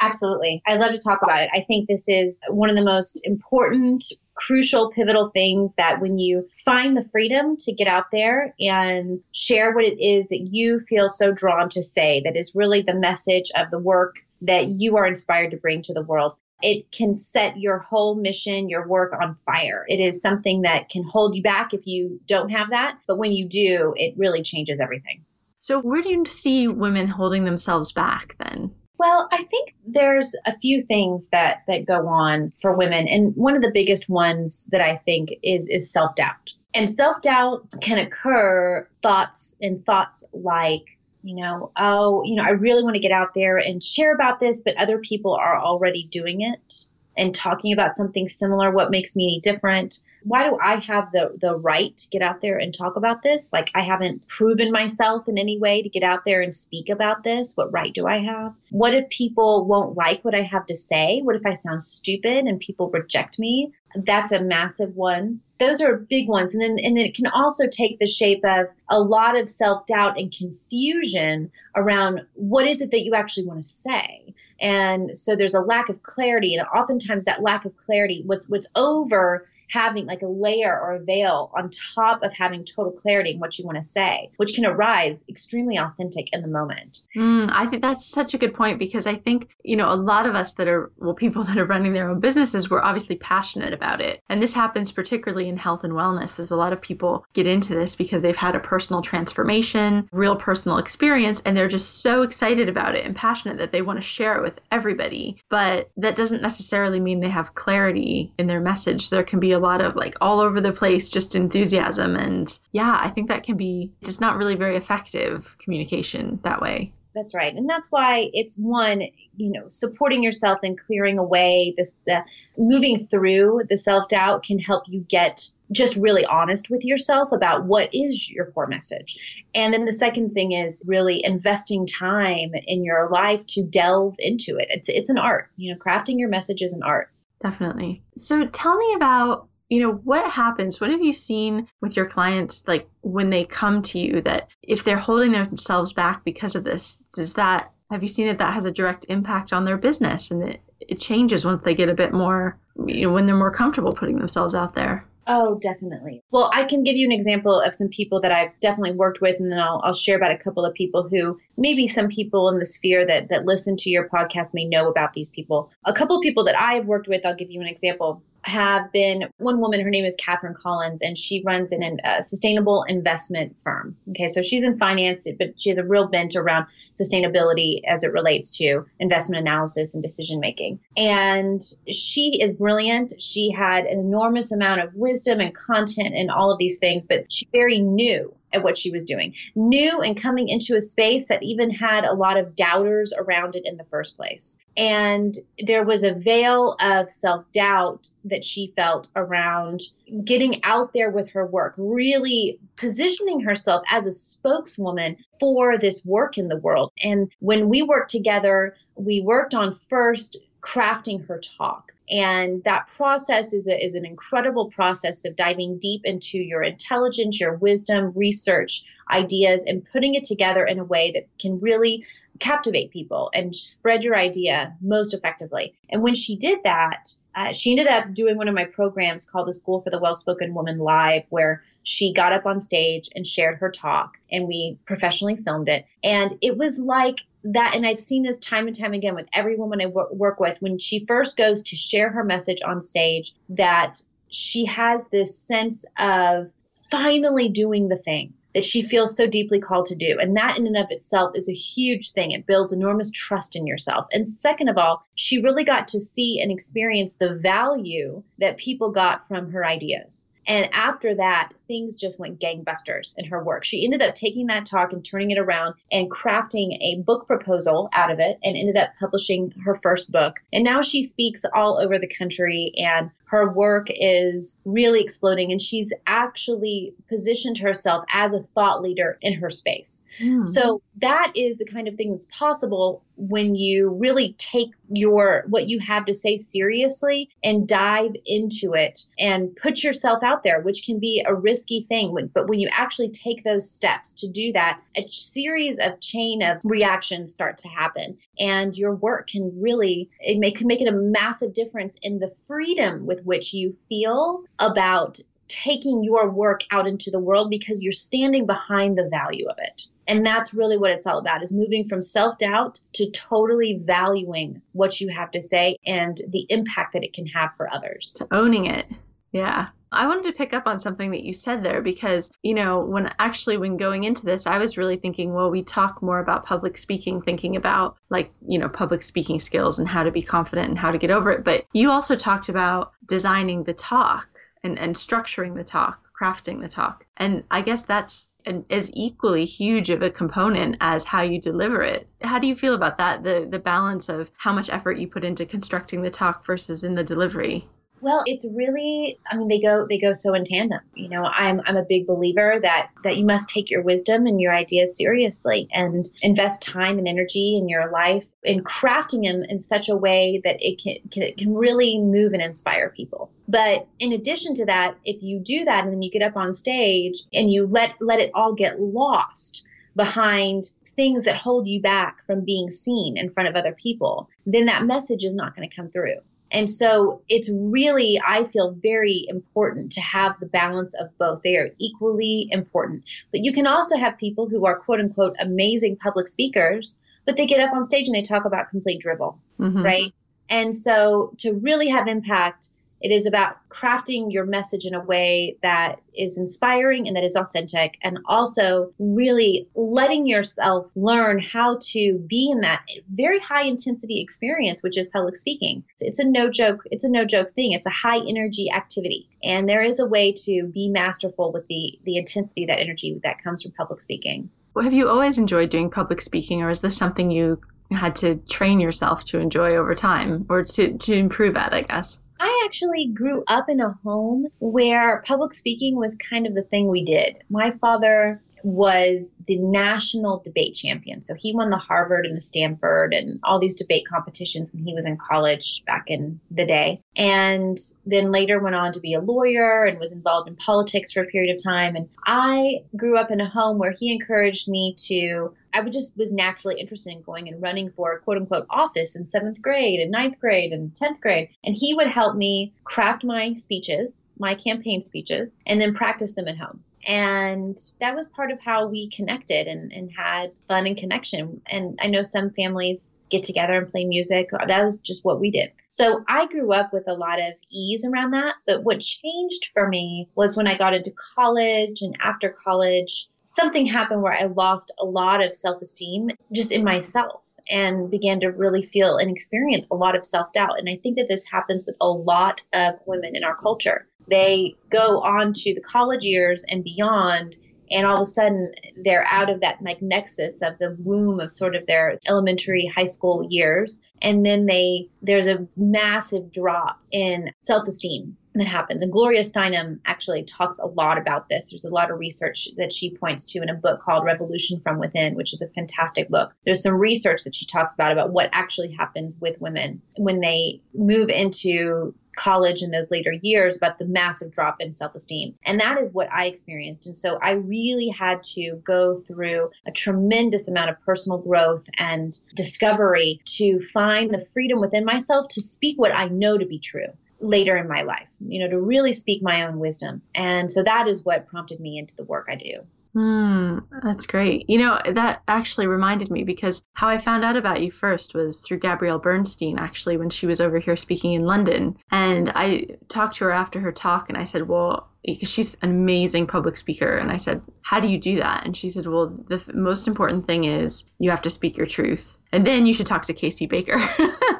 Absolutely. 0.00 0.62
I 0.66 0.76
love 0.76 0.92
to 0.92 0.98
talk 0.98 1.20
about 1.22 1.42
it. 1.42 1.50
I 1.52 1.62
think 1.62 1.86
this 1.88 2.08
is 2.08 2.40
one 2.48 2.70
of 2.70 2.76
the 2.76 2.84
most 2.84 3.20
important, 3.24 4.04
crucial, 4.34 4.92
pivotal 4.92 5.30
things 5.30 5.74
that 5.74 6.00
when 6.00 6.18
you 6.18 6.48
find 6.64 6.96
the 6.96 7.06
freedom 7.10 7.56
to 7.58 7.72
get 7.72 7.86
out 7.86 8.06
there 8.12 8.54
and 8.60 9.20
share 9.32 9.74
what 9.74 9.84
it 9.84 10.00
is 10.00 10.28
that 10.28 10.48
you 10.52 10.80
feel 10.80 11.08
so 11.08 11.32
drawn 11.32 11.68
to 11.70 11.82
say, 11.82 12.22
that 12.24 12.36
is 12.36 12.54
really 12.54 12.80
the 12.80 12.94
message 12.94 13.50
of 13.56 13.70
the 13.70 13.78
work 13.78 14.14
that 14.40 14.68
you 14.68 14.96
are 14.96 15.04
inspired 15.04 15.50
to 15.50 15.58
bring 15.58 15.82
to 15.82 15.92
the 15.92 16.02
world 16.02 16.34
it 16.62 16.90
can 16.92 17.14
set 17.14 17.58
your 17.58 17.78
whole 17.78 18.14
mission, 18.14 18.68
your 18.68 18.86
work 18.86 19.12
on 19.20 19.34
fire. 19.34 19.84
It 19.88 20.00
is 20.00 20.20
something 20.20 20.62
that 20.62 20.88
can 20.88 21.02
hold 21.02 21.34
you 21.34 21.42
back 21.42 21.72
if 21.72 21.86
you 21.86 22.20
don't 22.26 22.50
have 22.50 22.70
that. 22.70 22.98
But 23.06 23.18
when 23.18 23.32
you 23.32 23.48
do, 23.48 23.94
it 23.96 24.14
really 24.16 24.42
changes 24.42 24.80
everything. 24.80 25.24
So, 25.58 25.80
where 25.80 26.02
do 26.02 26.08
you 26.08 26.24
see 26.24 26.68
women 26.68 27.06
holding 27.06 27.44
themselves 27.44 27.92
back 27.92 28.34
then? 28.38 28.70
Well, 29.00 29.28
I 29.32 29.44
think 29.44 29.74
there's 29.86 30.34
a 30.44 30.58
few 30.58 30.82
things 30.84 31.28
that 31.30 31.62
that 31.68 31.86
go 31.86 32.06
on 32.06 32.50
for 32.60 32.76
women, 32.76 33.08
and 33.08 33.34
one 33.34 33.56
of 33.56 33.62
the 33.62 33.70
biggest 33.72 34.08
ones 34.10 34.68
that 34.72 34.82
I 34.82 34.96
think 34.96 35.30
is 35.42 35.68
is 35.68 35.90
self 35.90 36.14
doubt. 36.16 36.52
And 36.74 36.90
self 36.90 37.22
doubt 37.22 37.66
can 37.80 37.98
occur 37.98 38.86
thoughts 39.02 39.56
and 39.62 39.82
thoughts 39.84 40.22
like 40.32 40.98
you 41.22 41.36
know, 41.36 41.70
oh, 41.76 42.22
you 42.24 42.34
know, 42.34 42.42
I 42.42 42.50
really 42.50 42.82
want 42.82 42.94
to 42.94 43.00
get 43.00 43.12
out 43.12 43.34
there 43.34 43.58
and 43.58 43.82
share 43.82 44.14
about 44.14 44.40
this, 44.40 44.60
but 44.60 44.76
other 44.76 44.98
people 44.98 45.34
are 45.34 45.58
already 45.60 46.04
doing 46.10 46.40
it 46.40 46.86
and 47.16 47.34
talking 47.34 47.72
about 47.72 47.96
something 47.96 48.28
similar. 48.28 48.72
What 48.72 48.90
makes 48.90 49.14
me 49.14 49.24
any 49.24 49.40
different? 49.40 50.02
Why 50.22 50.48
do 50.48 50.58
I 50.62 50.76
have 50.76 51.12
the 51.12 51.36
the 51.40 51.56
right 51.56 51.96
to 51.96 52.08
get 52.08 52.22
out 52.22 52.40
there 52.40 52.58
and 52.58 52.74
talk 52.74 52.96
about 52.96 53.22
this? 53.22 53.52
Like 53.52 53.70
I 53.74 53.82
haven't 53.82 54.26
proven 54.28 54.70
myself 54.70 55.28
in 55.28 55.38
any 55.38 55.58
way 55.58 55.82
to 55.82 55.88
get 55.88 56.02
out 56.02 56.24
there 56.24 56.42
and 56.42 56.54
speak 56.54 56.88
about 56.88 57.22
this. 57.22 57.56
What 57.56 57.72
right 57.72 57.92
do 57.92 58.06
I 58.06 58.18
have? 58.18 58.54
What 58.70 58.94
if 58.94 59.08
people 59.08 59.66
won't 59.66 59.96
like 59.96 60.22
what 60.24 60.34
I 60.34 60.42
have 60.42 60.66
to 60.66 60.74
say? 60.74 61.20
What 61.22 61.36
if 61.36 61.46
I 61.46 61.54
sound 61.54 61.82
stupid 61.82 62.44
and 62.44 62.60
people 62.60 62.90
reject 62.90 63.38
me? 63.38 63.72
That's 63.94 64.32
a 64.32 64.44
massive 64.44 64.96
one. 64.96 65.40
Those 65.58 65.80
are 65.80 65.96
big 65.96 66.28
ones. 66.28 66.54
And 66.54 66.62
then 66.62 66.76
and 66.84 66.96
then 66.96 67.04
it 67.04 67.14
can 67.14 67.26
also 67.26 67.66
take 67.66 67.98
the 67.98 68.06
shape 68.06 68.44
of 68.44 68.66
a 68.88 69.00
lot 69.00 69.36
of 69.36 69.48
self-doubt 69.48 70.18
and 70.18 70.34
confusion 70.36 71.50
around 71.76 72.22
what 72.34 72.66
is 72.66 72.80
it 72.80 72.90
that 72.92 73.04
you 73.04 73.14
actually 73.14 73.46
want 73.46 73.62
to 73.62 73.68
say. 73.68 74.34
And 74.60 75.16
so 75.16 75.36
there's 75.36 75.54
a 75.54 75.60
lack 75.60 75.88
of 75.88 76.02
clarity 76.02 76.54
and 76.54 76.66
oftentimes 76.68 77.24
that 77.24 77.42
lack 77.42 77.64
of 77.64 77.76
clarity 77.76 78.22
what's 78.26 78.48
what's 78.48 78.68
over 78.76 79.46
having 79.70 80.06
like 80.06 80.22
a 80.22 80.26
layer 80.26 80.78
or 80.78 80.94
a 80.94 81.04
veil 81.04 81.50
on 81.56 81.70
top 81.94 82.22
of 82.22 82.32
having 82.34 82.64
total 82.64 82.92
clarity 82.92 83.32
in 83.32 83.40
what 83.40 83.58
you 83.58 83.64
want 83.64 83.76
to 83.76 83.82
say, 83.82 84.30
which 84.36 84.54
can 84.54 84.66
arise 84.66 85.24
extremely 85.28 85.76
authentic 85.78 86.26
in 86.32 86.42
the 86.42 86.48
moment. 86.48 87.00
Mm, 87.16 87.50
I 87.52 87.66
think 87.66 87.82
that's 87.82 88.06
such 88.06 88.34
a 88.34 88.38
good 88.38 88.54
point 88.54 88.78
because 88.78 89.06
I 89.06 89.14
think, 89.14 89.48
you 89.64 89.76
know, 89.76 89.92
a 89.92 89.94
lot 89.94 90.26
of 90.26 90.34
us 90.34 90.54
that 90.54 90.68
are, 90.68 90.90
well, 90.98 91.14
people 91.14 91.44
that 91.50 91.58
are 91.58 91.64
running 91.66 91.92
their 91.92 92.10
own 92.10 92.20
businesses, 92.20 92.70
we're 92.70 92.82
obviously 92.82 93.16
passionate 93.16 93.72
about 93.72 94.00
it. 94.00 94.20
And 94.28 94.42
this 94.42 94.54
happens 94.54 94.92
particularly 94.92 95.48
in 95.48 95.56
health 95.56 95.84
and 95.84 95.92
wellness, 95.92 96.38
as 96.38 96.50
a 96.50 96.56
lot 96.56 96.72
of 96.72 96.80
people 96.80 97.24
get 97.32 97.46
into 97.46 97.74
this 97.74 97.94
because 97.94 98.22
they've 98.22 98.36
had 98.36 98.54
a 98.54 98.60
personal 98.60 99.02
transformation, 99.02 100.08
real 100.12 100.36
personal 100.36 100.78
experience, 100.78 101.40
and 101.44 101.56
they're 101.56 101.68
just 101.68 102.02
so 102.02 102.22
excited 102.22 102.68
about 102.68 102.94
it 102.94 103.04
and 103.04 103.14
passionate 103.14 103.58
that 103.58 103.72
they 103.72 103.82
want 103.82 103.98
to 103.98 104.02
share 104.02 104.36
it 104.36 104.42
with 104.42 104.60
everybody. 104.70 105.36
But 105.48 105.90
that 105.96 106.16
doesn't 106.16 106.42
necessarily 106.42 107.00
mean 107.00 107.20
they 107.20 107.28
have 107.28 107.54
clarity 107.54 108.32
in 108.38 108.46
their 108.46 108.60
message. 108.60 109.10
There 109.10 109.22
can 109.22 109.40
be 109.40 109.52
a 109.52 109.59
lot 109.60 109.80
of 109.80 109.96
like 109.96 110.16
all 110.20 110.40
over 110.40 110.60
the 110.60 110.72
place, 110.72 111.08
just 111.08 111.34
enthusiasm. 111.34 112.16
And 112.16 112.58
yeah, 112.72 112.98
I 113.00 113.10
think 113.10 113.28
that 113.28 113.44
can 113.44 113.56
be 113.56 113.92
just 114.04 114.20
not 114.20 114.36
really 114.36 114.56
very 114.56 114.76
effective 114.76 115.56
communication 115.58 116.40
that 116.42 116.60
way. 116.60 116.92
That's 117.14 117.34
right. 117.34 117.54
And 117.54 117.68
that's 117.68 117.90
why 117.90 118.30
it's 118.32 118.54
one, 118.56 119.02
you 119.36 119.50
know, 119.50 119.66
supporting 119.68 120.22
yourself 120.22 120.60
and 120.62 120.78
clearing 120.78 121.18
away 121.18 121.74
this, 121.76 122.02
the 122.06 122.22
moving 122.56 122.98
through 122.98 123.62
the 123.68 123.76
self 123.76 124.08
doubt 124.08 124.44
can 124.44 124.58
help 124.58 124.84
you 124.86 125.00
get 125.08 125.48
just 125.72 125.96
really 125.96 126.24
honest 126.26 126.70
with 126.70 126.84
yourself 126.84 127.32
about 127.32 127.64
what 127.64 127.92
is 127.92 128.30
your 128.30 128.46
core 128.46 128.66
message. 128.66 129.18
And 129.54 129.74
then 129.74 129.86
the 129.86 129.92
second 129.92 130.30
thing 130.30 130.52
is 130.52 130.84
really 130.86 131.24
investing 131.24 131.86
time 131.86 132.52
in 132.66 132.84
your 132.84 133.08
life 133.10 133.44
to 133.48 133.62
delve 133.64 134.14
into 134.18 134.56
it. 134.56 134.68
It's, 134.70 134.88
it's 134.88 135.10
an 135.10 135.18
art, 135.18 135.50
you 135.56 135.72
know, 135.72 135.78
crafting 135.78 136.18
your 136.18 136.28
message 136.28 136.62
is 136.62 136.72
an 136.72 136.82
art. 136.84 137.10
Definitely. 137.42 138.02
So 138.16 138.46
tell 138.46 138.76
me 138.76 138.92
about 138.94 139.48
you 139.70 139.80
know, 139.80 139.92
what 139.92 140.30
happens? 140.30 140.80
What 140.80 140.90
have 140.90 141.00
you 141.00 141.12
seen 141.12 141.68
with 141.80 141.96
your 141.96 142.06
clients, 142.06 142.64
like 142.66 142.88
when 143.02 143.30
they 143.30 143.44
come 143.44 143.82
to 143.82 144.00
you, 144.00 144.20
that 144.22 144.48
if 144.62 144.84
they're 144.84 144.98
holding 144.98 145.32
themselves 145.32 145.92
back 145.92 146.24
because 146.24 146.56
of 146.56 146.64
this, 146.64 146.98
does 147.14 147.34
that, 147.34 147.70
have 147.90 148.02
you 148.02 148.08
seen 148.08 148.26
that 148.26 148.38
that 148.38 148.52
has 148.52 148.64
a 148.64 148.72
direct 148.72 149.06
impact 149.08 149.52
on 149.52 149.64
their 149.64 149.78
business 149.78 150.32
and 150.32 150.42
it, 150.42 150.60
it 150.80 151.00
changes 151.00 151.44
once 151.44 151.62
they 151.62 151.74
get 151.74 151.88
a 151.88 151.94
bit 151.94 152.12
more, 152.12 152.58
you 152.84 153.06
know, 153.06 153.12
when 153.12 153.26
they're 153.26 153.36
more 153.36 153.52
comfortable 153.52 153.92
putting 153.92 154.18
themselves 154.18 154.56
out 154.56 154.74
there? 154.74 155.06
Oh, 155.26 155.60
definitely. 155.62 156.24
Well, 156.32 156.50
I 156.52 156.64
can 156.64 156.82
give 156.82 156.96
you 156.96 157.06
an 157.06 157.12
example 157.12 157.60
of 157.60 157.72
some 157.72 157.88
people 157.88 158.20
that 158.22 158.32
I've 158.32 158.58
definitely 158.60 158.96
worked 158.96 159.20
with, 159.20 159.38
and 159.38 159.52
then 159.52 159.60
I'll, 159.60 159.80
I'll 159.84 159.94
share 159.94 160.16
about 160.16 160.32
a 160.32 160.38
couple 160.38 160.64
of 160.64 160.74
people 160.74 161.08
who 161.08 161.38
maybe 161.56 161.86
some 161.86 162.08
people 162.08 162.48
in 162.48 162.58
the 162.58 162.64
sphere 162.64 163.06
that, 163.06 163.28
that 163.28 163.44
listen 163.44 163.76
to 163.76 163.90
your 163.90 164.08
podcast 164.08 164.54
may 164.54 164.64
know 164.64 164.88
about 164.88 165.12
these 165.12 165.30
people. 165.30 165.70
A 165.84 165.92
couple 165.92 166.16
of 166.16 166.22
people 166.22 166.42
that 166.44 166.58
I've 166.58 166.86
worked 166.86 167.06
with, 167.06 167.24
I'll 167.24 167.36
give 167.36 167.50
you 167.50 167.60
an 167.60 167.68
example 167.68 168.24
have 168.44 168.90
been 168.92 169.28
one 169.38 169.60
woman, 169.60 169.80
her 169.80 169.90
name 169.90 170.04
is 170.04 170.16
Katherine 170.16 170.54
Collins, 170.54 171.02
and 171.02 171.16
she 171.16 171.42
runs 171.44 171.72
an, 171.72 172.00
a 172.04 172.24
sustainable 172.24 172.84
investment 172.84 173.56
firm. 173.62 173.96
Okay, 174.10 174.28
so 174.28 174.42
she's 174.42 174.64
in 174.64 174.76
finance, 174.78 175.28
but 175.38 175.60
she 175.60 175.68
has 175.68 175.78
a 175.78 175.84
real 175.84 176.08
bent 176.08 176.36
around 176.36 176.66
sustainability 176.94 177.80
as 177.86 178.02
it 178.02 178.12
relates 178.12 178.56
to 178.58 178.86
investment 178.98 179.40
analysis 179.40 179.94
and 179.94 180.02
decision 180.02 180.40
making. 180.40 180.80
And 180.96 181.62
she 181.90 182.40
is 182.42 182.52
brilliant. 182.52 183.12
She 183.20 183.50
had 183.50 183.84
an 183.84 183.98
enormous 183.98 184.52
amount 184.52 184.80
of 184.80 184.94
wisdom 184.94 185.40
and 185.40 185.54
content 185.54 186.14
and 186.14 186.30
all 186.30 186.50
of 186.50 186.58
these 186.58 186.78
things, 186.78 187.06
but 187.06 187.32
she 187.32 187.48
very 187.52 187.80
new 187.80 188.34
at 188.52 188.62
what 188.62 188.76
she 188.76 188.90
was 188.90 189.04
doing, 189.04 189.34
new 189.54 190.00
and 190.00 190.20
coming 190.20 190.48
into 190.48 190.76
a 190.76 190.80
space 190.80 191.28
that 191.28 191.42
even 191.42 191.70
had 191.70 192.04
a 192.04 192.14
lot 192.14 192.36
of 192.36 192.54
doubters 192.56 193.12
around 193.16 193.54
it 193.54 193.64
in 193.64 193.76
the 193.76 193.84
first 193.84 194.16
place. 194.16 194.56
And 194.76 195.34
there 195.66 195.84
was 195.84 196.02
a 196.02 196.14
veil 196.14 196.76
of 196.80 197.10
self 197.10 197.44
doubt 197.52 198.08
that 198.24 198.44
she 198.44 198.72
felt 198.76 199.08
around 199.16 199.82
getting 200.24 200.62
out 200.64 200.92
there 200.92 201.10
with 201.10 201.28
her 201.30 201.46
work, 201.46 201.74
really 201.76 202.58
positioning 202.76 203.40
herself 203.40 203.82
as 203.90 204.06
a 204.06 204.12
spokeswoman 204.12 205.16
for 205.38 205.76
this 205.76 206.04
work 206.04 206.38
in 206.38 206.48
the 206.48 206.56
world. 206.56 206.92
And 207.02 207.30
when 207.40 207.68
we 207.68 207.82
worked 207.82 208.10
together, 208.10 208.76
we 208.94 209.20
worked 209.20 209.54
on 209.54 209.72
first 209.72 210.38
crafting 210.62 211.26
her 211.26 211.38
talk. 211.38 211.92
And 212.10 212.64
that 212.64 212.88
process 212.88 213.52
is, 213.52 213.68
a, 213.68 213.84
is 213.84 213.94
an 213.94 214.04
incredible 214.04 214.70
process 214.70 215.24
of 215.24 215.36
diving 215.36 215.78
deep 215.78 216.02
into 216.04 216.38
your 216.38 216.62
intelligence, 216.62 217.38
your 217.38 217.56
wisdom, 217.56 218.12
research, 218.16 218.82
ideas, 219.10 219.64
and 219.64 219.86
putting 219.92 220.14
it 220.14 220.24
together 220.24 220.64
in 220.64 220.78
a 220.78 220.84
way 220.84 221.12
that 221.12 221.28
can 221.38 221.60
really 221.60 222.04
captivate 222.40 222.90
people 222.90 223.30
and 223.34 223.54
spread 223.54 224.02
your 224.02 224.16
idea 224.16 224.74
most 224.80 225.14
effectively. 225.14 225.74
And 225.90 226.02
when 226.02 226.14
she 226.14 226.36
did 226.36 226.60
that, 226.64 227.14
uh, 227.36 227.52
she 227.52 227.70
ended 227.70 227.86
up 227.86 228.12
doing 228.12 228.36
one 228.36 228.48
of 228.48 228.54
my 228.54 228.64
programs 228.64 229.28
called 229.28 229.46
the 229.46 229.52
School 229.52 229.80
for 229.82 229.90
the 229.90 230.00
Well 230.00 230.14
Spoken 230.14 230.52
Woman 230.54 230.78
Live, 230.78 231.22
where 231.28 231.62
she 231.82 232.12
got 232.12 232.32
up 232.32 232.46
on 232.46 232.58
stage 232.58 233.08
and 233.14 233.26
shared 233.26 233.58
her 233.58 233.70
talk, 233.70 234.18
and 234.32 234.48
we 234.48 234.78
professionally 234.84 235.36
filmed 235.36 235.68
it. 235.68 235.84
And 236.02 236.36
it 236.40 236.56
was 236.56 236.78
like 236.78 237.20
that 237.44 237.74
and 237.74 237.86
i've 237.86 238.00
seen 238.00 238.22
this 238.22 238.38
time 238.38 238.66
and 238.66 238.78
time 238.78 238.92
again 238.92 239.14
with 239.14 239.28
every 239.32 239.56
woman 239.56 239.80
I 239.80 239.86
work 239.86 240.40
with 240.40 240.60
when 240.60 240.78
she 240.78 241.04
first 241.06 241.36
goes 241.36 241.62
to 241.62 241.76
share 241.76 242.10
her 242.10 242.24
message 242.24 242.60
on 242.64 242.80
stage 242.80 243.34
that 243.48 244.02
she 244.28 244.64
has 244.66 245.08
this 245.08 245.36
sense 245.36 245.84
of 245.98 246.50
finally 246.90 247.48
doing 247.48 247.88
the 247.88 247.96
thing 247.96 248.32
that 248.54 248.64
she 248.64 248.82
feels 248.82 249.16
so 249.16 249.26
deeply 249.26 249.60
called 249.60 249.86
to 249.86 249.94
do. 249.94 250.18
And 250.20 250.36
that 250.36 250.58
in 250.58 250.66
and 250.66 250.76
of 250.76 250.90
itself 250.90 251.36
is 251.36 251.48
a 251.48 251.54
huge 251.54 252.10
thing. 252.12 252.32
It 252.32 252.46
builds 252.46 252.72
enormous 252.72 253.10
trust 253.12 253.54
in 253.54 253.66
yourself. 253.66 254.06
And 254.12 254.28
second 254.28 254.68
of 254.68 254.76
all 254.76 255.04
she 255.14 255.40
really 255.40 255.64
got 255.64 255.86
to 255.88 256.00
see 256.00 256.40
and 256.40 256.50
experience 256.50 257.14
the 257.14 257.36
value 257.36 258.22
that 258.38 258.56
people 258.56 258.90
got 258.90 259.26
from 259.26 259.50
her 259.52 259.64
ideas 259.64 260.28
and 260.50 260.68
after 260.72 261.14
that, 261.14 261.52
things 261.68 261.94
just 261.94 262.18
went 262.18 262.40
gangbusters 262.40 263.14
in 263.16 263.24
her 263.26 263.40
work. 263.40 263.64
She 263.64 263.84
ended 263.84 264.02
up 264.02 264.16
taking 264.16 264.48
that 264.48 264.66
talk 264.66 264.92
and 264.92 265.04
turning 265.04 265.30
it 265.30 265.38
around 265.38 265.76
and 265.92 266.10
crafting 266.10 266.76
a 266.80 267.00
book 267.06 267.28
proposal 267.28 267.88
out 267.92 268.10
of 268.10 268.18
it 268.18 268.36
and 268.42 268.56
ended 268.56 268.76
up 268.76 268.90
publishing 268.98 269.54
her 269.64 269.76
first 269.76 270.10
book. 270.10 270.40
And 270.52 270.64
now 270.64 270.82
she 270.82 271.04
speaks 271.04 271.44
all 271.54 271.78
over 271.78 272.00
the 272.00 272.12
country 272.12 272.72
and 272.76 273.12
her 273.26 273.52
work 273.52 273.86
is 273.90 274.58
really 274.64 275.00
exploding 275.00 275.52
and 275.52 275.62
she's 275.62 275.92
actually 276.08 276.92
positioned 277.08 277.58
herself 277.58 278.04
as 278.12 278.34
a 278.34 278.40
thought 278.40 278.82
leader 278.82 279.18
in 279.22 279.34
her 279.34 279.50
space. 279.50 280.02
Mm. 280.20 280.44
So 280.48 280.82
that 280.96 281.32
is 281.36 281.58
the 281.58 281.64
kind 281.64 281.86
of 281.86 281.94
thing 281.94 282.10
that's 282.10 282.26
possible 282.26 283.04
when 283.16 283.54
you 283.54 283.90
really 283.90 284.34
take 284.38 284.70
your 284.90 285.44
what 285.48 285.68
you 285.68 285.78
have 285.78 286.06
to 286.06 286.14
say 286.14 286.36
seriously 286.36 287.28
and 287.44 287.68
dive 287.68 288.16
into 288.26 288.72
it 288.72 289.06
and 289.18 289.54
put 289.56 289.84
yourself 289.84 290.22
out 290.24 290.39
there 290.42 290.60
which 290.60 290.84
can 290.84 290.98
be 290.98 291.24
a 291.26 291.34
risky 291.34 291.82
thing 291.88 292.28
but 292.34 292.48
when 292.48 292.60
you 292.60 292.68
actually 292.72 293.10
take 293.10 293.44
those 293.44 293.70
steps 293.70 294.14
to 294.14 294.28
do 294.28 294.52
that 294.52 294.80
a 294.96 295.06
series 295.06 295.78
of 295.78 296.00
chain 296.00 296.42
of 296.42 296.58
reactions 296.64 297.32
start 297.32 297.56
to 297.56 297.68
happen 297.68 298.16
and 298.38 298.76
your 298.76 298.94
work 298.94 299.28
can 299.28 299.50
really 299.60 300.08
it 300.20 300.38
make, 300.38 300.56
can 300.56 300.66
make 300.66 300.80
it 300.80 300.88
a 300.88 300.92
massive 300.92 301.52
difference 301.54 301.98
in 302.02 302.18
the 302.18 302.30
freedom 302.30 303.06
with 303.06 303.24
which 303.24 303.52
you 303.52 303.72
feel 303.88 304.42
about 304.58 305.20
taking 305.50 306.04
your 306.04 306.30
work 306.30 306.62
out 306.70 306.86
into 306.86 307.10
the 307.10 307.18
world 307.18 307.50
because 307.50 307.82
you're 307.82 307.92
standing 307.92 308.46
behind 308.46 308.96
the 308.96 309.08
value 309.08 309.46
of 309.48 309.56
it. 309.58 309.82
And 310.06 310.24
that's 310.24 310.54
really 310.54 310.78
what 310.78 310.92
it's 310.92 311.06
all 311.06 311.18
about 311.18 311.42
is 311.42 311.52
moving 311.52 311.86
from 311.86 312.02
self-doubt 312.02 312.80
to 312.94 313.10
totally 313.10 313.80
valuing 313.82 314.62
what 314.72 315.00
you 315.00 315.08
have 315.08 315.30
to 315.32 315.40
say 315.40 315.76
and 315.86 316.20
the 316.28 316.46
impact 316.48 316.92
that 316.92 317.04
it 317.04 317.12
can 317.12 317.26
have 317.26 317.50
for 317.56 317.72
others. 317.72 318.14
To 318.18 318.28
owning 318.30 318.66
it. 318.66 318.86
Yeah. 319.32 319.68
I 319.92 320.06
wanted 320.06 320.24
to 320.24 320.32
pick 320.32 320.52
up 320.52 320.66
on 320.66 320.78
something 320.78 321.10
that 321.10 321.24
you 321.24 321.34
said 321.34 321.62
there 321.64 321.82
because, 321.82 322.30
you 322.42 322.54
know, 322.54 322.80
when 322.80 323.12
actually 323.18 323.56
when 323.56 323.76
going 323.76 324.04
into 324.04 324.24
this, 324.24 324.46
I 324.46 324.58
was 324.58 324.78
really 324.78 324.96
thinking, 324.96 325.32
well, 325.32 325.50
we 325.50 325.62
talk 325.62 326.00
more 326.00 326.20
about 326.20 326.46
public 326.46 326.76
speaking, 326.76 327.20
thinking 327.20 327.56
about 327.56 327.96
like, 328.08 328.32
you 328.46 328.58
know, 328.58 328.68
public 328.68 329.02
speaking 329.02 329.40
skills 329.40 329.78
and 329.78 329.88
how 329.88 330.04
to 330.04 330.12
be 330.12 330.22
confident 330.22 330.68
and 330.68 330.78
how 330.78 330.92
to 330.92 330.98
get 330.98 331.10
over 331.10 331.32
it. 331.32 331.44
But 331.44 331.64
you 331.72 331.90
also 331.90 332.14
talked 332.14 332.48
about 332.48 332.92
designing 333.06 333.64
the 333.64 333.74
talk 333.74 334.28
and, 334.62 334.78
and 334.78 334.94
structuring 334.94 335.56
the 335.56 335.64
talk, 335.64 336.00
crafting 336.20 336.60
the 336.60 336.68
talk. 336.68 337.04
And 337.16 337.42
I 337.50 337.62
guess 337.62 337.82
that's 337.82 338.28
an, 338.46 338.64
as 338.70 338.90
equally 338.94 339.44
huge 339.44 339.90
of 339.90 340.02
a 340.02 340.10
component 340.10 340.76
as 340.80 341.04
how 341.04 341.22
you 341.22 341.40
deliver 341.40 341.82
it. 341.82 342.08
How 342.22 342.38
do 342.38 342.46
you 342.46 342.54
feel 342.54 342.74
about 342.74 342.98
that? 342.98 343.22
The 343.24 343.46
the 343.50 343.58
balance 343.58 344.08
of 344.08 344.30
how 344.36 344.52
much 344.52 344.70
effort 344.70 344.98
you 344.98 345.08
put 345.08 345.24
into 345.24 345.44
constructing 345.44 346.02
the 346.02 346.10
talk 346.10 346.46
versus 346.46 346.84
in 346.84 346.94
the 346.94 347.04
delivery? 347.04 347.68
Well, 348.02 348.22
it's 348.26 348.46
really 348.52 349.18
I 349.30 349.36
mean 349.36 349.48
they 349.48 349.60
go 349.60 349.86
they 349.86 349.98
go 349.98 350.12
so 350.12 350.34
in 350.34 350.44
tandem. 350.44 350.80
You 350.94 351.08
know, 351.08 351.24
I'm 351.24 351.60
I'm 351.66 351.76
a 351.76 351.84
big 351.84 352.06
believer 352.06 352.58
that 352.62 352.90
that 353.04 353.16
you 353.16 353.24
must 353.24 353.48
take 353.48 353.70
your 353.70 353.82
wisdom 353.82 354.26
and 354.26 354.40
your 354.40 354.54
ideas 354.54 354.96
seriously 354.96 355.68
and 355.72 356.08
invest 356.22 356.62
time 356.62 356.98
and 356.98 357.06
energy 357.06 357.56
in 357.56 357.68
your 357.68 357.90
life 357.90 358.26
in 358.42 358.64
crafting 358.64 359.26
them 359.26 359.42
in 359.48 359.60
such 359.60 359.88
a 359.88 359.96
way 359.96 360.40
that 360.44 360.56
it 360.60 360.80
can 360.82 360.96
can, 361.10 361.34
can 361.36 361.54
really 361.54 361.98
move 361.98 362.32
and 362.32 362.42
inspire 362.42 362.90
people. 362.90 363.30
But 363.48 363.86
in 363.98 364.12
addition 364.12 364.54
to 364.54 364.66
that, 364.66 364.96
if 365.04 365.22
you 365.22 365.40
do 365.40 365.64
that 365.64 365.84
and 365.84 365.92
then 365.92 366.02
you 366.02 366.10
get 366.10 366.22
up 366.22 366.36
on 366.36 366.54
stage 366.54 367.22
and 367.34 367.52
you 367.52 367.66
let 367.66 367.94
let 368.00 368.20
it 368.20 368.30
all 368.34 368.54
get 368.54 368.80
lost 368.80 369.66
behind 369.96 370.72
things 370.84 371.24
that 371.24 371.36
hold 371.36 371.66
you 371.66 371.80
back 371.80 372.24
from 372.24 372.44
being 372.44 372.70
seen 372.70 373.16
in 373.16 373.30
front 373.30 373.48
of 373.48 373.56
other 373.56 373.72
people, 373.72 374.28
then 374.46 374.66
that 374.66 374.86
message 374.86 375.24
is 375.24 375.34
not 375.34 375.54
going 375.54 375.68
to 375.68 375.74
come 375.74 375.88
through. 375.88 376.16
And 376.52 376.68
so 376.68 377.22
it's 377.28 377.50
really, 377.52 378.20
I 378.26 378.44
feel, 378.44 378.72
very 378.72 379.24
important 379.28 379.92
to 379.92 380.00
have 380.00 380.38
the 380.40 380.46
balance 380.46 380.94
of 380.94 381.16
both. 381.18 381.42
They 381.42 381.56
are 381.56 381.70
equally 381.78 382.48
important. 382.50 383.04
But 383.30 383.40
you 383.40 383.52
can 383.52 383.66
also 383.66 383.96
have 383.96 384.18
people 384.18 384.48
who 384.48 384.66
are 384.66 384.78
quote 384.78 385.00
unquote 385.00 385.36
amazing 385.38 385.96
public 385.96 386.28
speakers, 386.28 387.00
but 387.24 387.36
they 387.36 387.46
get 387.46 387.60
up 387.60 387.72
on 387.72 387.84
stage 387.84 388.06
and 388.06 388.14
they 388.14 388.22
talk 388.22 388.44
about 388.44 388.68
complete 388.68 389.00
dribble, 389.00 389.38
mm-hmm. 389.60 389.82
right? 389.82 390.12
And 390.48 390.74
so 390.74 391.32
to 391.38 391.54
really 391.54 391.88
have 391.88 392.08
impact, 392.08 392.70
it 393.00 393.10
is 393.10 393.26
about 393.26 393.56
crafting 393.70 394.32
your 394.32 394.44
message 394.44 394.84
in 394.84 394.94
a 394.94 395.04
way 395.04 395.56
that 395.62 396.00
is 396.14 396.36
inspiring 396.36 397.06
and 397.06 397.16
that 397.16 397.24
is 397.24 397.36
authentic, 397.36 397.96
and 398.02 398.18
also 398.26 398.92
really 398.98 399.68
letting 399.74 400.26
yourself 400.26 400.90
learn 400.96 401.38
how 401.38 401.78
to 401.80 402.18
be 402.26 402.50
in 402.50 402.60
that 402.60 402.82
very 403.12 403.38
high 403.40 403.64
intensity 403.64 404.20
experience, 404.20 404.82
which 404.82 404.98
is 404.98 405.08
public 405.08 405.36
speaking. 405.36 405.82
It's 406.00 406.18
a 406.18 406.24
no 406.24 406.50
joke. 406.50 406.82
It's 406.90 407.04
a 407.04 407.10
no 407.10 407.24
joke 407.24 407.50
thing. 407.52 407.72
It's 407.72 407.86
a 407.86 407.90
high 407.90 408.20
energy 408.26 408.70
activity, 408.70 409.28
and 409.42 409.68
there 409.68 409.82
is 409.82 409.98
a 409.98 410.06
way 410.06 410.32
to 410.44 410.70
be 410.72 410.88
masterful 410.88 411.52
with 411.52 411.66
the 411.68 411.98
the 412.04 412.16
intensity, 412.16 412.66
that 412.66 412.80
energy 412.80 413.18
that 413.22 413.42
comes 413.42 413.62
from 413.62 413.72
public 413.72 414.00
speaking. 414.00 414.50
Well, 414.74 414.84
have 414.84 414.94
you 414.94 415.08
always 415.08 415.38
enjoyed 415.38 415.70
doing 415.70 415.90
public 415.90 416.20
speaking, 416.20 416.62
or 416.62 416.70
is 416.70 416.80
this 416.80 416.96
something 416.96 417.30
you 417.30 417.60
had 417.90 418.14
to 418.16 418.36
train 418.48 418.78
yourself 418.78 419.24
to 419.24 419.38
enjoy 419.38 419.74
over 419.76 419.94
time, 419.94 420.46
or 420.48 420.64
to 420.64 420.98
to 420.98 421.14
improve 421.14 421.56
at? 421.56 421.72
I 421.72 421.82
guess. 421.82 422.20
I 422.40 422.62
actually 422.64 423.08
grew 423.08 423.44
up 423.48 423.68
in 423.68 423.80
a 423.80 423.98
home 424.02 424.48
where 424.60 425.22
public 425.26 425.52
speaking 425.52 425.96
was 425.96 426.16
kind 426.16 426.46
of 426.46 426.54
the 426.54 426.62
thing 426.62 426.88
we 426.88 427.04
did. 427.04 427.36
My 427.50 427.70
father 427.70 428.42
was 428.62 429.36
the 429.46 429.58
national 429.58 430.40
debate 430.40 430.74
champion. 430.74 431.22
So 431.22 431.34
he 431.34 431.54
won 431.54 431.70
the 431.70 431.76
Harvard 431.76 432.26
and 432.26 432.36
the 432.36 432.40
Stanford 432.40 433.14
and 433.14 433.40
all 433.42 433.58
these 433.58 433.76
debate 433.76 434.06
competitions 434.08 434.72
when 434.72 434.84
he 434.84 434.94
was 434.94 435.06
in 435.06 435.16
college 435.16 435.82
back 435.86 436.04
in 436.08 436.40
the 436.50 436.66
day. 436.66 437.00
And 437.16 437.78
then 438.06 438.32
later 438.32 438.60
went 438.60 438.76
on 438.76 438.92
to 438.92 439.00
be 439.00 439.14
a 439.14 439.20
lawyer 439.20 439.84
and 439.84 439.98
was 439.98 440.12
involved 440.12 440.48
in 440.48 440.56
politics 440.56 441.12
for 441.12 441.22
a 441.22 441.26
period 441.26 441.54
of 441.54 441.62
time. 441.62 441.96
And 441.96 442.08
I 442.26 442.84
grew 442.96 443.16
up 443.16 443.30
in 443.30 443.40
a 443.40 443.48
home 443.48 443.78
where 443.78 443.92
he 443.92 444.12
encouraged 444.12 444.68
me 444.68 444.94
to 445.06 445.54
I 445.72 445.80
would 445.80 445.92
just 445.92 446.16
was 446.16 446.32
naturally 446.32 446.80
interested 446.80 447.12
in 447.12 447.22
going 447.22 447.48
and 447.48 447.62
running 447.62 447.90
for 447.90 448.18
quote 448.20 448.38
unquote 448.38 448.66
office 448.70 449.14
in 449.14 449.24
seventh 449.24 449.62
grade 449.62 450.00
and 450.00 450.10
ninth 450.10 450.40
grade 450.40 450.72
and 450.72 450.94
tenth 450.94 451.20
grade. 451.20 451.50
And 451.64 451.76
he 451.76 451.94
would 451.94 452.08
help 452.08 452.36
me 452.36 452.72
craft 452.84 453.24
my 453.24 453.54
speeches, 453.54 454.26
my 454.38 454.54
campaign 454.54 455.00
speeches, 455.02 455.58
and 455.66 455.80
then 455.80 455.94
practice 455.94 456.34
them 456.34 456.48
at 456.48 456.58
home. 456.58 456.82
And 457.06 457.78
that 458.00 458.14
was 458.14 458.28
part 458.28 458.50
of 458.50 458.60
how 458.60 458.86
we 458.86 459.10
connected 459.10 459.66
and, 459.66 459.92
and 459.92 460.10
had 460.16 460.52
fun 460.68 460.86
and 460.86 460.96
connection. 460.96 461.60
And 461.66 461.98
I 462.02 462.08
know 462.08 462.22
some 462.22 462.50
families 462.50 463.20
get 463.30 463.42
together 463.42 463.74
and 463.74 463.90
play 463.90 464.04
music. 464.04 464.50
That 464.66 464.84
was 464.84 465.00
just 465.00 465.24
what 465.24 465.40
we 465.40 465.50
did. 465.50 465.72
So 465.90 466.22
I 466.28 466.46
grew 466.46 466.72
up 466.72 466.92
with 466.92 467.08
a 467.08 467.14
lot 467.14 467.40
of 467.40 467.54
ease 467.70 468.04
around 468.04 468.32
that. 468.32 468.54
But 468.66 468.84
what 468.84 469.00
changed 469.00 469.68
for 469.72 469.88
me 469.88 470.28
was 470.34 470.56
when 470.56 470.66
I 470.66 470.76
got 470.76 470.94
into 470.94 471.12
college 471.34 472.02
and 472.02 472.16
after 472.20 472.50
college, 472.50 473.28
something 473.44 473.86
happened 473.86 474.22
where 474.22 474.32
I 474.32 474.44
lost 474.44 474.92
a 475.00 475.04
lot 475.04 475.44
of 475.44 475.56
self 475.56 475.82
esteem 475.82 476.30
just 476.52 476.72
in 476.72 476.84
myself 476.84 477.56
and 477.68 478.10
began 478.10 478.40
to 478.40 478.48
really 478.48 478.86
feel 478.86 479.16
and 479.16 479.30
experience 479.30 479.88
a 479.90 479.96
lot 479.96 480.16
of 480.16 480.24
self 480.24 480.52
doubt. 480.52 480.78
And 480.78 480.88
I 480.88 480.98
think 481.02 481.16
that 481.16 481.28
this 481.28 481.44
happens 481.50 481.84
with 481.86 481.96
a 482.00 482.08
lot 482.08 482.62
of 482.72 482.94
women 483.06 483.34
in 483.34 483.44
our 483.44 483.56
culture. 483.56 484.06
They 484.30 484.76
go 484.90 485.20
on 485.20 485.52
to 485.52 485.74
the 485.74 485.82
college 485.82 486.24
years 486.24 486.64
and 486.68 486.84
beyond 486.84 487.56
and 487.90 488.06
all 488.06 488.16
of 488.16 488.22
a 488.22 488.26
sudden 488.26 488.72
they're 489.02 489.26
out 489.26 489.50
of 489.50 489.60
that 489.60 489.82
like 489.82 490.00
nexus 490.00 490.62
of 490.62 490.78
the 490.78 490.96
womb 491.00 491.40
of 491.40 491.50
sort 491.50 491.74
of 491.74 491.86
their 491.86 492.18
elementary 492.28 492.86
high 492.86 493.04
school 493.06 493.46
years. 493.50 494.00
And 494.22 494.46
then 494.46 494.66
they 494.66 495.08
there's 495.22 495.46
a 495.46 495.66
massive 495.76 496.52
drop 496.52 497.00
in 497.10 497.50
self-esteem 497.58 498.36
that 498.54 498.66
happens 498.66 499.02
and 499.02 499.12
gloria 499.12 499.40
steinem 499.40 499.98
actually 500.04 500.42
talks 500.44 500.78
a 500.78 500.86
lot 500.86 501.18
about 501.18 501.48
this 501.48 501.70
there's 501.70 501.84
a 501.84 501.90
lot 501.90 502.10
of 502.10 502.18
research 502.18 502.68
that 502.76 502.92
she 502.92 503.16
points 503.16 503.44
to 503.44 503.62
in 503.62 503.68
a 503.68 503.74
book 503.74 504.00
called 504.00 504.24
revolution 504.24 504.80
from 504.80 504.98
within 504.98 505.34
which 505.34 505.52
is 505.52 505.62
a 505.62 505.68
fantastic 505.68 506.28
book 506.28 506.52
there's 506.64 506.82
some 506.82 506.94
research 506.94 507.44
that 507.44 507.54
she 507.54 507.66
talks 507.66 507.94
about 507.94 508.12
about 508.12 508.30
what 508.30 508.50
actually 508.52 508.90
happens 508.90 509.36
with 509.40 509.60
women 509.60 510.00
when 510.16 510.40
they 510.40 510.80
move 510.94 511.28
into 511.28 512.14
college 512.36 512.82
in 512.82 512.90
those 512.90 513.10
later 513.10 513.32
years 513.42 513.76
about 513.76 513.98
the 513.98 514.04
massive 514.04 514.52
drop 514.52 514.76
in 514.80 514.94
self 514.94 515.14
esteem. 515.14 515.54
And 515.64 515.80
that 515.80 515.98
is 515.98 516.12
what 516.12 516.32
I 516.32 516.46
experienced. 516.46 517.06
And 517.06 517.16
so 517.16 517.38
I 517.42 517.52
really 517.52 518.08
had 518.08 518.42
to 518.54 518.80
go 518.84 519.16
through 519.16 519.70
a 519.86 519.90
tremendous 519.90 520.68
amount 520.68 520.90
of 520.90 521.00
personal 521.02 521.38
growth 521.38 521.88
and 521.98 522.36
discovery 522.54 523.40
to 523.56 523.80
find 523.88 524.32
the 524.32 524.40
freedom 524.40 524.80
within 524.80 525.04
myself 525.04 525.48
to 525.48 525.60
speak 525.60 525.98
what 525.98 526.14
I 526.14 526.28
know 526.28 526.56
to 526.56 526.66
be 526.66 526.78
true 526.78 527.08
later 527.40 527.76
in 527.76 527.88
my 527.88 528.02
life, 528.02 528.28
you 528.40 528.60
know, 528.60 528.68
to 528.68 528.80
really 528.80 529.12
speak 529.12 529.42
my 529.42 529.66
own 529.66 529.78
wisdom. 529.78 530.22
And 530.34 530.70
so 530.70 530.82
that 530.82 531.08
is 531.08 531.24
what 531.24 531.46
prompted 531.46 531.80
me 531.80 531.98
into 531.98 532.14
the 532.16 532.24
work 532.24 532.46
I 532.50 532.56
do. 532.56 532.80
Hmm, 533.12 533.78
that's 534.04 534.24
great. 534.26 534.68
You 534.70 534.78
know, 534.78 535.00
that 535.04 535.42
actually 535.48 535.88
reminded 535.88 536.30
me 536.30 536.44
because 536.44 536.84
how 536.92 537.08
I 537.08 537.18
found 537.18 537.44
out 537.44 537.56
about 537.56 537.82
you 537.82 537.90
first 537.90 538.34
was 538.34 538.60
through 538.60 538.78
Gabrielle 538.78 539.18
Bernstein, 539.18 539.78
actually, 539.78 540.16
when 540.16 540.30
she 540.30 540.46
was 540.46 540.60
over 540.60 540.78
here 540.78 540.96
speaking 540.96 541.32
in 541.32 541.44
London. 541.44 541.96
And 542.12 542.52
I 542.54 542.86
talked 543.08 543.36
to 543.36 543.44
her 543.44 543.50
after 543.50 543.80
her 543.80 543.90
talk 543.90 544.28
and 544.28 544.38
I 544.38 544.44
said, 544.44 544.68
Well, 544.68 545.08
because 545.24 545.50
she's 545.50 545.74
an 545.82 545.90
amazing 545.90 546.46
public 546.46 546.76
speaker. 546.76 547.16
And 547.16 547.32
I 547.32 547.36
said, 547.36 547.62
How 547.82 547.98
do 547.98 548.06
you 548.06 548.18
do 548.18 548.36
that? 548.36 548.64
And 548.64 548.76
she 548.76 548.88
said, 548.88 549.06
Well, 549.08 549.36
the 549.48 549.56
f- 549.56 549.74
most 549.74 550.06
important 550.06 550.46
thing 550.46 550.64
is 550.64 551.04
you 551.18 551.30
have 551.30 551.42
to 551.42 551.50
speak 551.50 551.76
your 551.76 551.86
truth. 551.86 552.36
And 552.52 552.64
then 552.64 552.86
you 552.86 552.94
should 552.94 553.06
talk 553.06 553.24
to 553.24 553.34
Casey 553.34 553.66
Baker. 553.66 553.98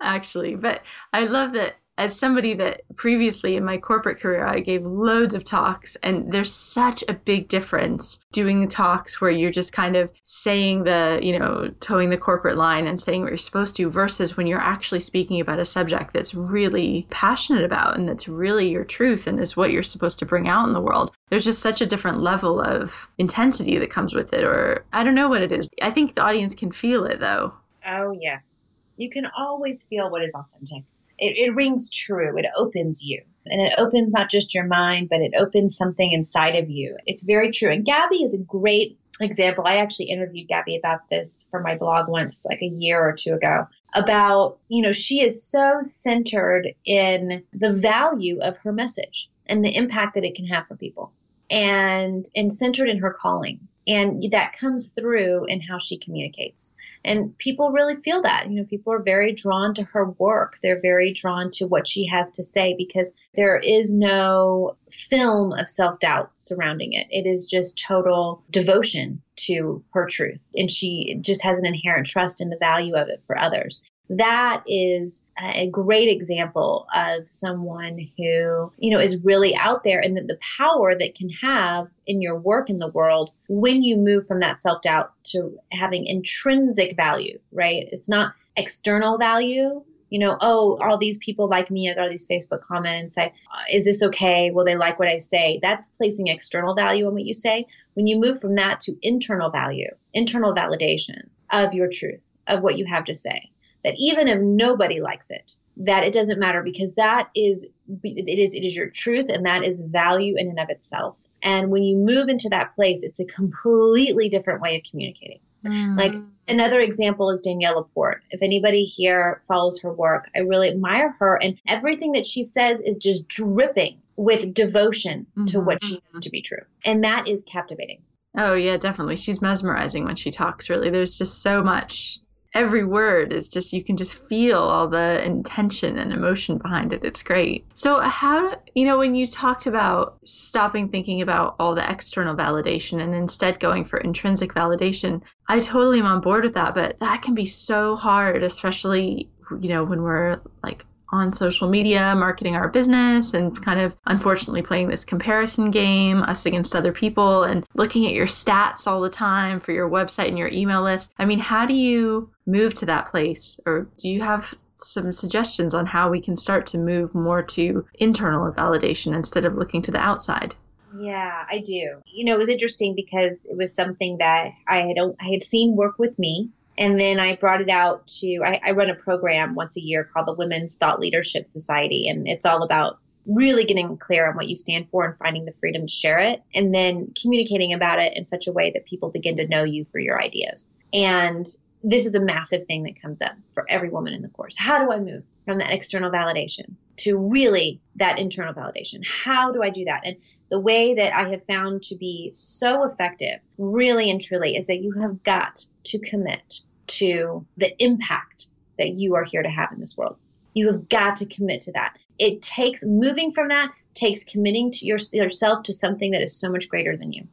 actually. 0.00 0.54
But 0.54 0.82
I 1.12 1.24
love 1.24 1.52
that 1.54 1.76
as 2.00 2.18
somebody 2.18 2.54
that 2.54 2.80
previously 2.96 3.56
in 3.56 3.64
my 3.64 3.76
corporate 3.76 4.18
career 4.18 4.46
I 4.46 4.60
gave 4.60 4.86
loads 4.86 5.34
of 5.34 5.44
talks 5.44 5.98
and 6.02 6.32
there's 6.32 6.50
such 6.50 7.04
a 7.08 7.12
big 7.12 7.48
difference 7.48 8.18
doing 8.32 8.62
the 8.62 8.66
talks 8.66 9.20
where 9.20 9.30
you're 9.30 9.50
just 9.50 9.74
kind 9.74 9.96
of 9.96 10.10
saying 10.24 10.84
the, 10.84 11.20
you 11.22 11.38
know, 11.38 11.70
toeing 11.80 12.08
the 12.08 12.16
corporate 12.16 12.56
line 12.56 12.86
and 12.86 12.98
saying 12.98 13.20
what 13.20 13.28
you're 13.28 13.36
supposed 13.36 13.76
to 13.76 13.90
versus 13.90 14.34
when 14.34 14.46
you're 14.46 14.58
actually 14.58 15.00
speaking 15.00 15.42
about 15.42 15.58
a 15.58 15.64
subject 15.66 16.14
that's 16.14 16.34
really 16.34 17.06
passionate 17.10 17.64
about 17.64 17.98
and 17.98 18.08
that's 18.08 18.28
really 18.28 18.70
your 18.70 18.84
truth 18.84 19.26
and 19.26 19.38
is 19.38 19.54
what 19.54 19.70
you're 19.70 19.82
supposed 19.82 20.18
to 20.20 20.26
bring 20.26 20.48
out 20.48 20.66
in 20.66 20.72
the 20.72 20.80
world. 20.80 21.12
There's 21.28 21.44
just 21.44 21.60
such 21.60 21.82
a 21.82 21.86
different 21.86 22.22
level 22.22 22.62
of 22.62 23.08
intensity 23.18 23.76
that 23.78 23.90
comes 23.90 24.14
with 24.14 24.32
it 24.32 24.42
or 24.42 24.86
I 24.94 25.04
don't 25.04 25.14
know 25.14 25.28
what 25.28 25.42
it 25.42 25.52
is. 25.52 25.68
I 25.82 25.90
think 25.90 26.14
the 26.14 26.22
audience 26.22 26.54
can 26.54 26.72
feel 26.72 27.04
it 27.04 27.20
though. 27.20 27.52
Oh, 27.86 28.16
yes. 28.18 28.69
You 29.00 29.10
can 29.10 29.26
always 29.36 29.84
feel 29.84 30.10
what 30.10 30.22
is 30.22 30.34
authentic 30.34 30.84
it, 31.20 31.36
it 31.36 31.54
rings 31.54 31.90
true. 31.90 32.36
It 32.36 32.46
opens 32.56 33.04
you. 33.04 33.22
And 33.46 33.60
it 33.60 33.74
opens 33.78 34.12
not 34.12 34.30
just 34.30 34.54
your 34.54 34.66
mind, 34.66 35.08
but 35.08 35.20
it 35.20 35.32
opens 35.36 35.76
something 35.76 36.12
inside 36.12 36.56
of 36.56 36.68
you. 36.68 36.96
It's 37.06 37.22
very 37.22 37.50
true. 37.52 37.70
And 37.70 37.84
Gabby 37.84 38.22
is 38.22 38.34
a 38.34 38.42
great 38.42 38.98
example. 39.20 39.64
I 39.66 39.76
actually 39.76 40.06
interviewed 40.06 40.48
Gabby 40.48 40.76
about 40.76 41.08
this 41.10 41.48
for 41.50 41.60
my 41.60 41.76
blog 41.76 42.08
once, 42.08 42.44
like 42.48 42.62
a 42.62 42.66
year 42.66 43.00
or 43.00 43.14
two 43.14 43.34
ago, 43.34 43.66
about, 43.94 44.58
you 44.68 44.82
know, 44.82 44.92
she 44.92 45.22
is 45.22 45.42
so 45.42 45.78
centered 45.82 46.68
in 46.84 47.42
the 47.52 47.72
value 47.72 48.40
of 48.40 48.56
her 48.58 48.72
message 48.72 49.30
and 49.46 49.64
the 49.64 49.74
impact 49.74 50.14
that 50.14 50.24
it 50.24 50.34
can 50.34 50.46
have 50.46 50.66
for 50.66 50.76
people 50.76 51.12
and 51.50 52.26
and 52.36 52.52
centered 52.52 52.88
in 52.88 52.98
her 52.98 53.12
calling 53.12 53.58
and 53.90 54.24
that 54.30 54.52
comes 54.52 54.92
through 54.92 55.46
in 55.46 55.60
how 55.60 55.78
she 55.78 55.98
communicates. 55.98 56.72
And 57.04 57.36
people 57.38 57.72
really 57.72 57.96
feel 57.96 58.22
that 58.22 58.48
you 58.48 58.56
know 58.56 58.64
people 58.64 58.92
are 58.92 59.02
very 59.02 59.32
drawn 59.32 59.74
to 59.74 59.82
her 59.82 60.10
work. 60.10 60.58
They're 60.62 60.80
very 60.80 61.12
drawn 61.12 61.50
to 61.54 61.66
what 61.66 61.88
she 61.88 62.06
has 62.06 62.30
to 62.32 62.44
say 62.44 62.74
because 62.78 63.12
there 63.34 63.56
is 63.56 63.92
no 63.92 64.76
film 64.90 65.52
of 65.52 65.68
self-doubt 65.68 66.30
surrounding 66.34 66.92
it. 66.92 67.08
It 67.10 67.26
is 67.26 67.50
just 67.50 67.82
total 67.84 68.44
devotion 68.50 69.22
to 69.46 69.82
her 69.92 70.06
truth. 70.06 70.42
And 70.54 70.70
she 70.70 71.18
just 71.20 71.42
has 71.42 71.58
an 71.58 71.66
inherent 71.66 72.06
trust 72.06 72.40
in 72.40 72.50
the 72.50 72.58
value 72.58 72.94
of 72.94 73.08
it 73.08 73.22
for 73.26 73.36
others 73.36 73.82
that 74.10 74.64
is 74.66 75.24
a 75.38 75.68
great 75.68 76.08
example 76.08 76.88
of 76.92 77.28
someone 77.28 77.96
who, 78.18 78.72
you 78.76 78.90
know, 78.90 78.98
is 78.98 79.22
really 79.22 79.54
out 79.54 79.84
there 79.84 80.00
and 80.00 80.16
that 80.16 80.26
the 80.26 80.38
power 80.58 80.96
that 80.98 81.14
can 81.14 81.30
have 81.30 81.86
in 82.08 82.20
your 82.20 82.36
work 82.36 82.68
in 82.68 82.78
the 82.78 82.90
world 82.90 83.30
when 83.48 83.84
you 83.84 83.96
move 83.96 84.26
from 84.26 84.40
that 84.40 84.58
self 84.58 84.82
doubt 84.82 85.12
to 85.22 85.56
having 85.70 86.06
intrinsic 86.06 86.96
value, 86.96 87.38
right? 87.52 87.86
It's 87.92 88.08
not 88.08 88.34
external 88.56 89.16
value, 89.16 89.84
you 90.08 90.18
know, 90.18 90.36
oh, 90.40 90.76
all 90.82 90.98
these 90.98 91.18
people 91.18 91.48
like 91.48 91.70
me. 91.70 91.88
I 91.88 91.94
got 91.94 92.02
all 92.02 92.08
these 92.08 92.26
Facebook 92.26 92.62
comments. 92.62 93.16
I, 93.16 93.26
uh, 93.26 93.62
is 93.72 93.84
this 93.84 94.02
okay? 94.02 94.50
Will 94.50 94.64
they 94.64 94.74
like 94.74 94.98
what 94.98 95.06
I 95.06 95.18
say? 95.18 95.60
That's 95.62 95.86
placing 95.86 96.26
external 96.26 96.74
value 96.74 97.06
on 97.06 97.12
what 97.12 97.24
you 97.24 97.34
say. 97.34 97.66
When 97.94 98.08
you 98.08 98.18
move 98.18 98.40
from 98.40 98.56
that 98.56 98.80
to 98.80 98.96
internal 99.02 99.50
value, 99.50 99.90
internal 100.12 100.52
validation 100.52 101.28
of 101.50 101.74
your 101.74 101.88
truth, 101.88 102.26
of 102.48 102.62
what 102.62 102.76
you 102.76 102.86
have 102.86 103.04
to 103.04 103.14
say, 103.14 103.50
that 103.84 103.94
even 103.98 104.28
if 104.28 104.40
nobody 104.40 105.00
likes 105.00 105.30
it, 105.30 105.52
that 105.76 106.04
it 106.04 106.12
doesn't 106.12 106.38
matter 106.38 106.62
because 106.62 106.94
that 106.96 107.30
is 107.34 107.68
it 108.02 108.38
is 108.38 108.54
it 108.54 108.64
is 108.64 108.76
your 108.76 108.90
truth 108.90 109.28
and 109.28 109.46
that 109.46 109.64
is 109.64 109.80
value 109.80 110.34
in 110.36 110.48
and 110.48 110.60
of 110.60 110.68
itself. 110.68 111.26
And 111.42 111.70
when 111.70 111.82
you 111.82 111.96
move 111.96 112.28
into 112.28 112.48
that 112.50 112.74
place, 112.74 113.02
it's 113.02 113.20
a 113.20 113.24
completely 113.24 114.28
different 114.28 114.60
way 114.60 114.76
of 114.76 114.82
communicating. 114.88 115.40
Mm. 115.64 115.96
Like 115.96 116.14
another 116.48 116.80
example 116.80 117.30
is 117.30 117.40
Danielle 117.40 117.76
LaPorte. 117.76 118.22
If 118.30 118.42
anybody 118.42 118.84
here 118.84 119.40
follows 119.46 119.80
her 119.80 119.92
work, 119.92 120.28
I 120.34 120.40
really 120.40 120.68
admire 120.68 121.14
her. 121.18 121.36
And 121.42 121.60
everything 121.66 122.12
that 122.12 122.26
she 122.26 122.44
says 122.44 122.80
is 122.80 122.96
just 122.96 123.28
dripping 123.28 123.98
with 124.16 124.52
devotion 124.54 125.26
mm-hmm. 125.30 125.46
to 125.46 125.60
what 125.60 125.82
she 125.82 125.94
knows 125.94 126.22
to 126.22 126.30
be 126.30 126.42
true. 126.42 126.62
And 126.84 127.02
that 127.04 127.26
is 127.28 127.42
captivating. 127.44 128.02
Oh, 128.36 128.54
yeah, 128.54 128.76
definitely. 128.76 129.16
She's 129.16 129.42
mesmerizing 129.42 130.04
when 130.04 130.16
she 130.16 130.30
talks, 130.30 130.70
really. 130.70 130.90
There's 130.90 131.18
just 131.18 131.42
so 131.42 131.62
much 131.62 132.20
every 132.54 132.84
word 132.84 133.32
is 133.32 133.48
just 133.48 133.72
you 133.72 133.82
can 133.82 133.96
just 133.96 134.26
feel 134.28 134.58
all 134.58 134.88
the 134.88 135.24
intention 135.24 135.98
and 135.98 136.12
emotion 136.12 136.58
behind 136.58 136.92
it. 136.92 137.04
It's 137.04 137.22
great. 137.22 137.64
So 137.74 138.00
how 138.00 138.56
you 138.74 138.84
know 138.84 138.98
when 138.98 139.14
you 139.14 139.26
talked 139.26 139.66
about 139.66 140.18
stopping 140.24 140.88
thinking 140.88 141.22
about 141.22 141.56
all 141.58 141.74
the 141.74 141.90
external 141.90 142.34
validation 142.34 143.00
and 143.02 143.14
instead 143.14 143.60
going 143.60 143.84
for 143.84 143.98
intrinsic 143.98 144.54
validation 144.54 145.20
i 145.48 145.60
totally 145.60 145.98
am 145.98 146.06
on 146.06 146.20
board 146.20 146.44
with 146.44 146.54
that 146.54 146.74
but 146.74 146.98
that 147.00 147.22
can 147.22 147.34
be 147.34 147.46
so 147.46 147.96
hard 147.96 148.42
especially 148.42 149.28
you 149.60 149.68
know 149.68 149.84
when 149.84 150.02
we're 150.02 150.40
like 150.62 150.84
on 151.12 151.32
social 151.32 151.68
media, 151.68 152.14
marketing 152.16 152.56
our 152.56 152.68
business, 152.68 153.34
and 153.34 153.62
kind 153.64 153.80
of 153.80 153.96
unfortunately 154.06 154.62
playing 154.62 154.88
this 154.88 155.04
comparison 155.04 155.70
game, 155.70 156.22
us 156.22 156.46
against 156.46 156.74
other 156.74 156.92
people, 156.92 157.42
and 157.44 157.66
looking 157.74 158.06
at 158.06 158.12
your 158.12 158.26
stats 158.26 158.86
all 158.86 159.00
the 159.00 159.10
time 159.10 159.60
for 159.60 159.72
your 159.72 159.88
website 159.88 160.28
and 160.28 160.38
your 160.38 160.48
email 160.48 160.82
list. 160.82 161.12
I 161.18 161.24
mean, 161.24 161.38
how 161.38 161.66
do 161.66 161.74
you 161.74 162.30
move 162.46 162.74
to 162.74 162.86
that 162.86 163.08
place? 163.08 163.60
Or 163.66 163.88
do 163.96 164.08
you 164.08 164.22
have 164.22 164.54
some 164.76 165.12
suggestions 165.12 165.74
on 165.74 165.86
how 165.86 166.10
we 166.10 166.20
can 166.20 166.36
start 166.36 166.66
to 166.66 166.78
move 166.78 167.14
more 167.14 167.42
to 167.42 167.84
internal 167.94 168.50
validation 168.52 169.14
instead 169.14 169.44
of 169.44 169.56
looking 169.56 169.82
to 169.82 169.90
the 169.90 169.98
outside? 169.98 170.54
Yeah, 170.98 171.44
I 171.50 171.58
do. 171.58 172.00
You 172.06 172.24
know, 172.24 172.34
it 172.34 172.38
was 172.38 172.48
interesting 172.48 172.94
because 172.96 173.46
it 173.48 173.56
was 173.56 173.74
something 173.74 174.18
that 174.18 174.50
I 174.66 174.78
had 174.78 174.96
I 175.20 175.30
had 175.32 175.44
seen 175.44 175.76
work 175.76 175.98
with 175.98 176.18
me 176.18 176.50
and 176.80 176.98
then 176.98 177.20
I 177.20 177.36
brought 177.36 177.60
it 177.60 177.68
out 177.68 178.06
to, 178.20 178.40
I, 178.42 178.58
I 178.64 178.70
run 178.70 178.88
a 178.88 178.94
program 178.94 179.54
once 179.54 179.76
a 179.76 179.82
year 179.82 180.02
called 180.02 180.26
the 180.26 180.34
Women's 180.34 180.76
Thought 180.76 180.98
Leadership 180.98 181.46
Society. 181.46 182.08
And 182.08 182.26
it's 182.26 182.46
all 182.46 182.62
about 182.62 182.98
really 183.26 183.66
getting 183.66 183.98
clear 183.98 184.26
on 184.26 184.34
what 184.34 184.48
you 184.48 184.56
stand 184.56 184.88
for 184.90 185.04
and 185.04 185.18
finding 185.18 185.44
the 185.44 185.52
freedom 185.52 185.86
to 185.86 185.92
share 185.92 186.18
it 186.18 186.42
and 186.54 186.74
then 186.74 187.12
communicating 187.20 187.74
about 187.74 188.00
it 188.00 188.16
in 188.16 188.24
such 188.24 188.46
a 188.46 188.52
way 188.52 188.70
that 188.70 188.86
people 188.86 189.10
begin 189.10 189.36
to 189.36 189.46
know 189.46 189.62
you 189.62 189.84
for 189.92 189.98
your 189.98 190.20
ideas. 190.20 190.70
And 190.94 191.46
this 191.84 192.06
is 192.06 192.14
a 192.14 192.24
massive 192.24 192.64
thing 192.64 192.82
that 192.84 193.00
comes 193.00 193.20
up 193.20 193.36
for 193.52 193.66
every 193.68 193.90
woman 193.90 194.14
in 194.14 194.22
the 194.22 194.28
course. 194.28 194.56
How 194.56 194.82
do 194.82 194.90
I 194.90 194.98
move 194.98 195.22
from 195.44 195.58
that 195.58 195.72
external 195.72 196.10
validation 196.10 196.76
to 196.96 197.18
really 197.18 197.78
that 197.96 198.18
internal 198.18 198.54
validation? 198.54 199.04
How 199.04 199.52
do 199.52 199.62
I 199.62 199.68
do 199.68 199.84
that? 199.84 200.00
And 200.06 200.16
the 200.50 200.60
way 200.60 200.94
that 200.94 201.14
I 201.14 201.28
have 201.28 201.44
found 201.44 201.82
to 201.84 201.96
be 201.96 202.30
so 202.32 202.84
effective, 202.84 203.40
really 203.58 204.10
and 204.10 204.20
truly, 204.20 204.56
is 204.56 204.66
that 204.68 204.82
you 204.82 204.92
have 204.92 205.22
got 205.22 205.66
to 205.84 205.98
commit 205.98 206.60
to 206.90 207.44
the 207.56 207.74
impact 207.82 208.46
that 208.78 208.90
you 208.90 209.14
are 209.14 209.24
here 209.24 209.42
to 209.42 209.48
have 209.48 209.72
in 209.72 209.80
this 209.80 209.96
world. 209.96 210.16
You 210.54 210.66
have 210.68 210.88
got 210.88 211.16
to 211.16 211.26
commit 211.26 211.60
to 211.62 211.72
that. 211.72 211.96
It 212.18 212.42
takes 212.42 212.84
moving 212.84 213.32
from 213.32 213.48
that 213.48 213.72
takes 213.94 214.24
committing 214.24 214.70
to 214.70 214.86
your, 214.86 214.98
yourself 215.12 215.62
to 215.64 215.72
something 215.72 216.10
that 216.12 216.22
is 216.22 216.36
so 216.36 216.50
much 216.50 216.68
greater 216.68 216.96
than 216.96 217.12
you. 217.12 217.26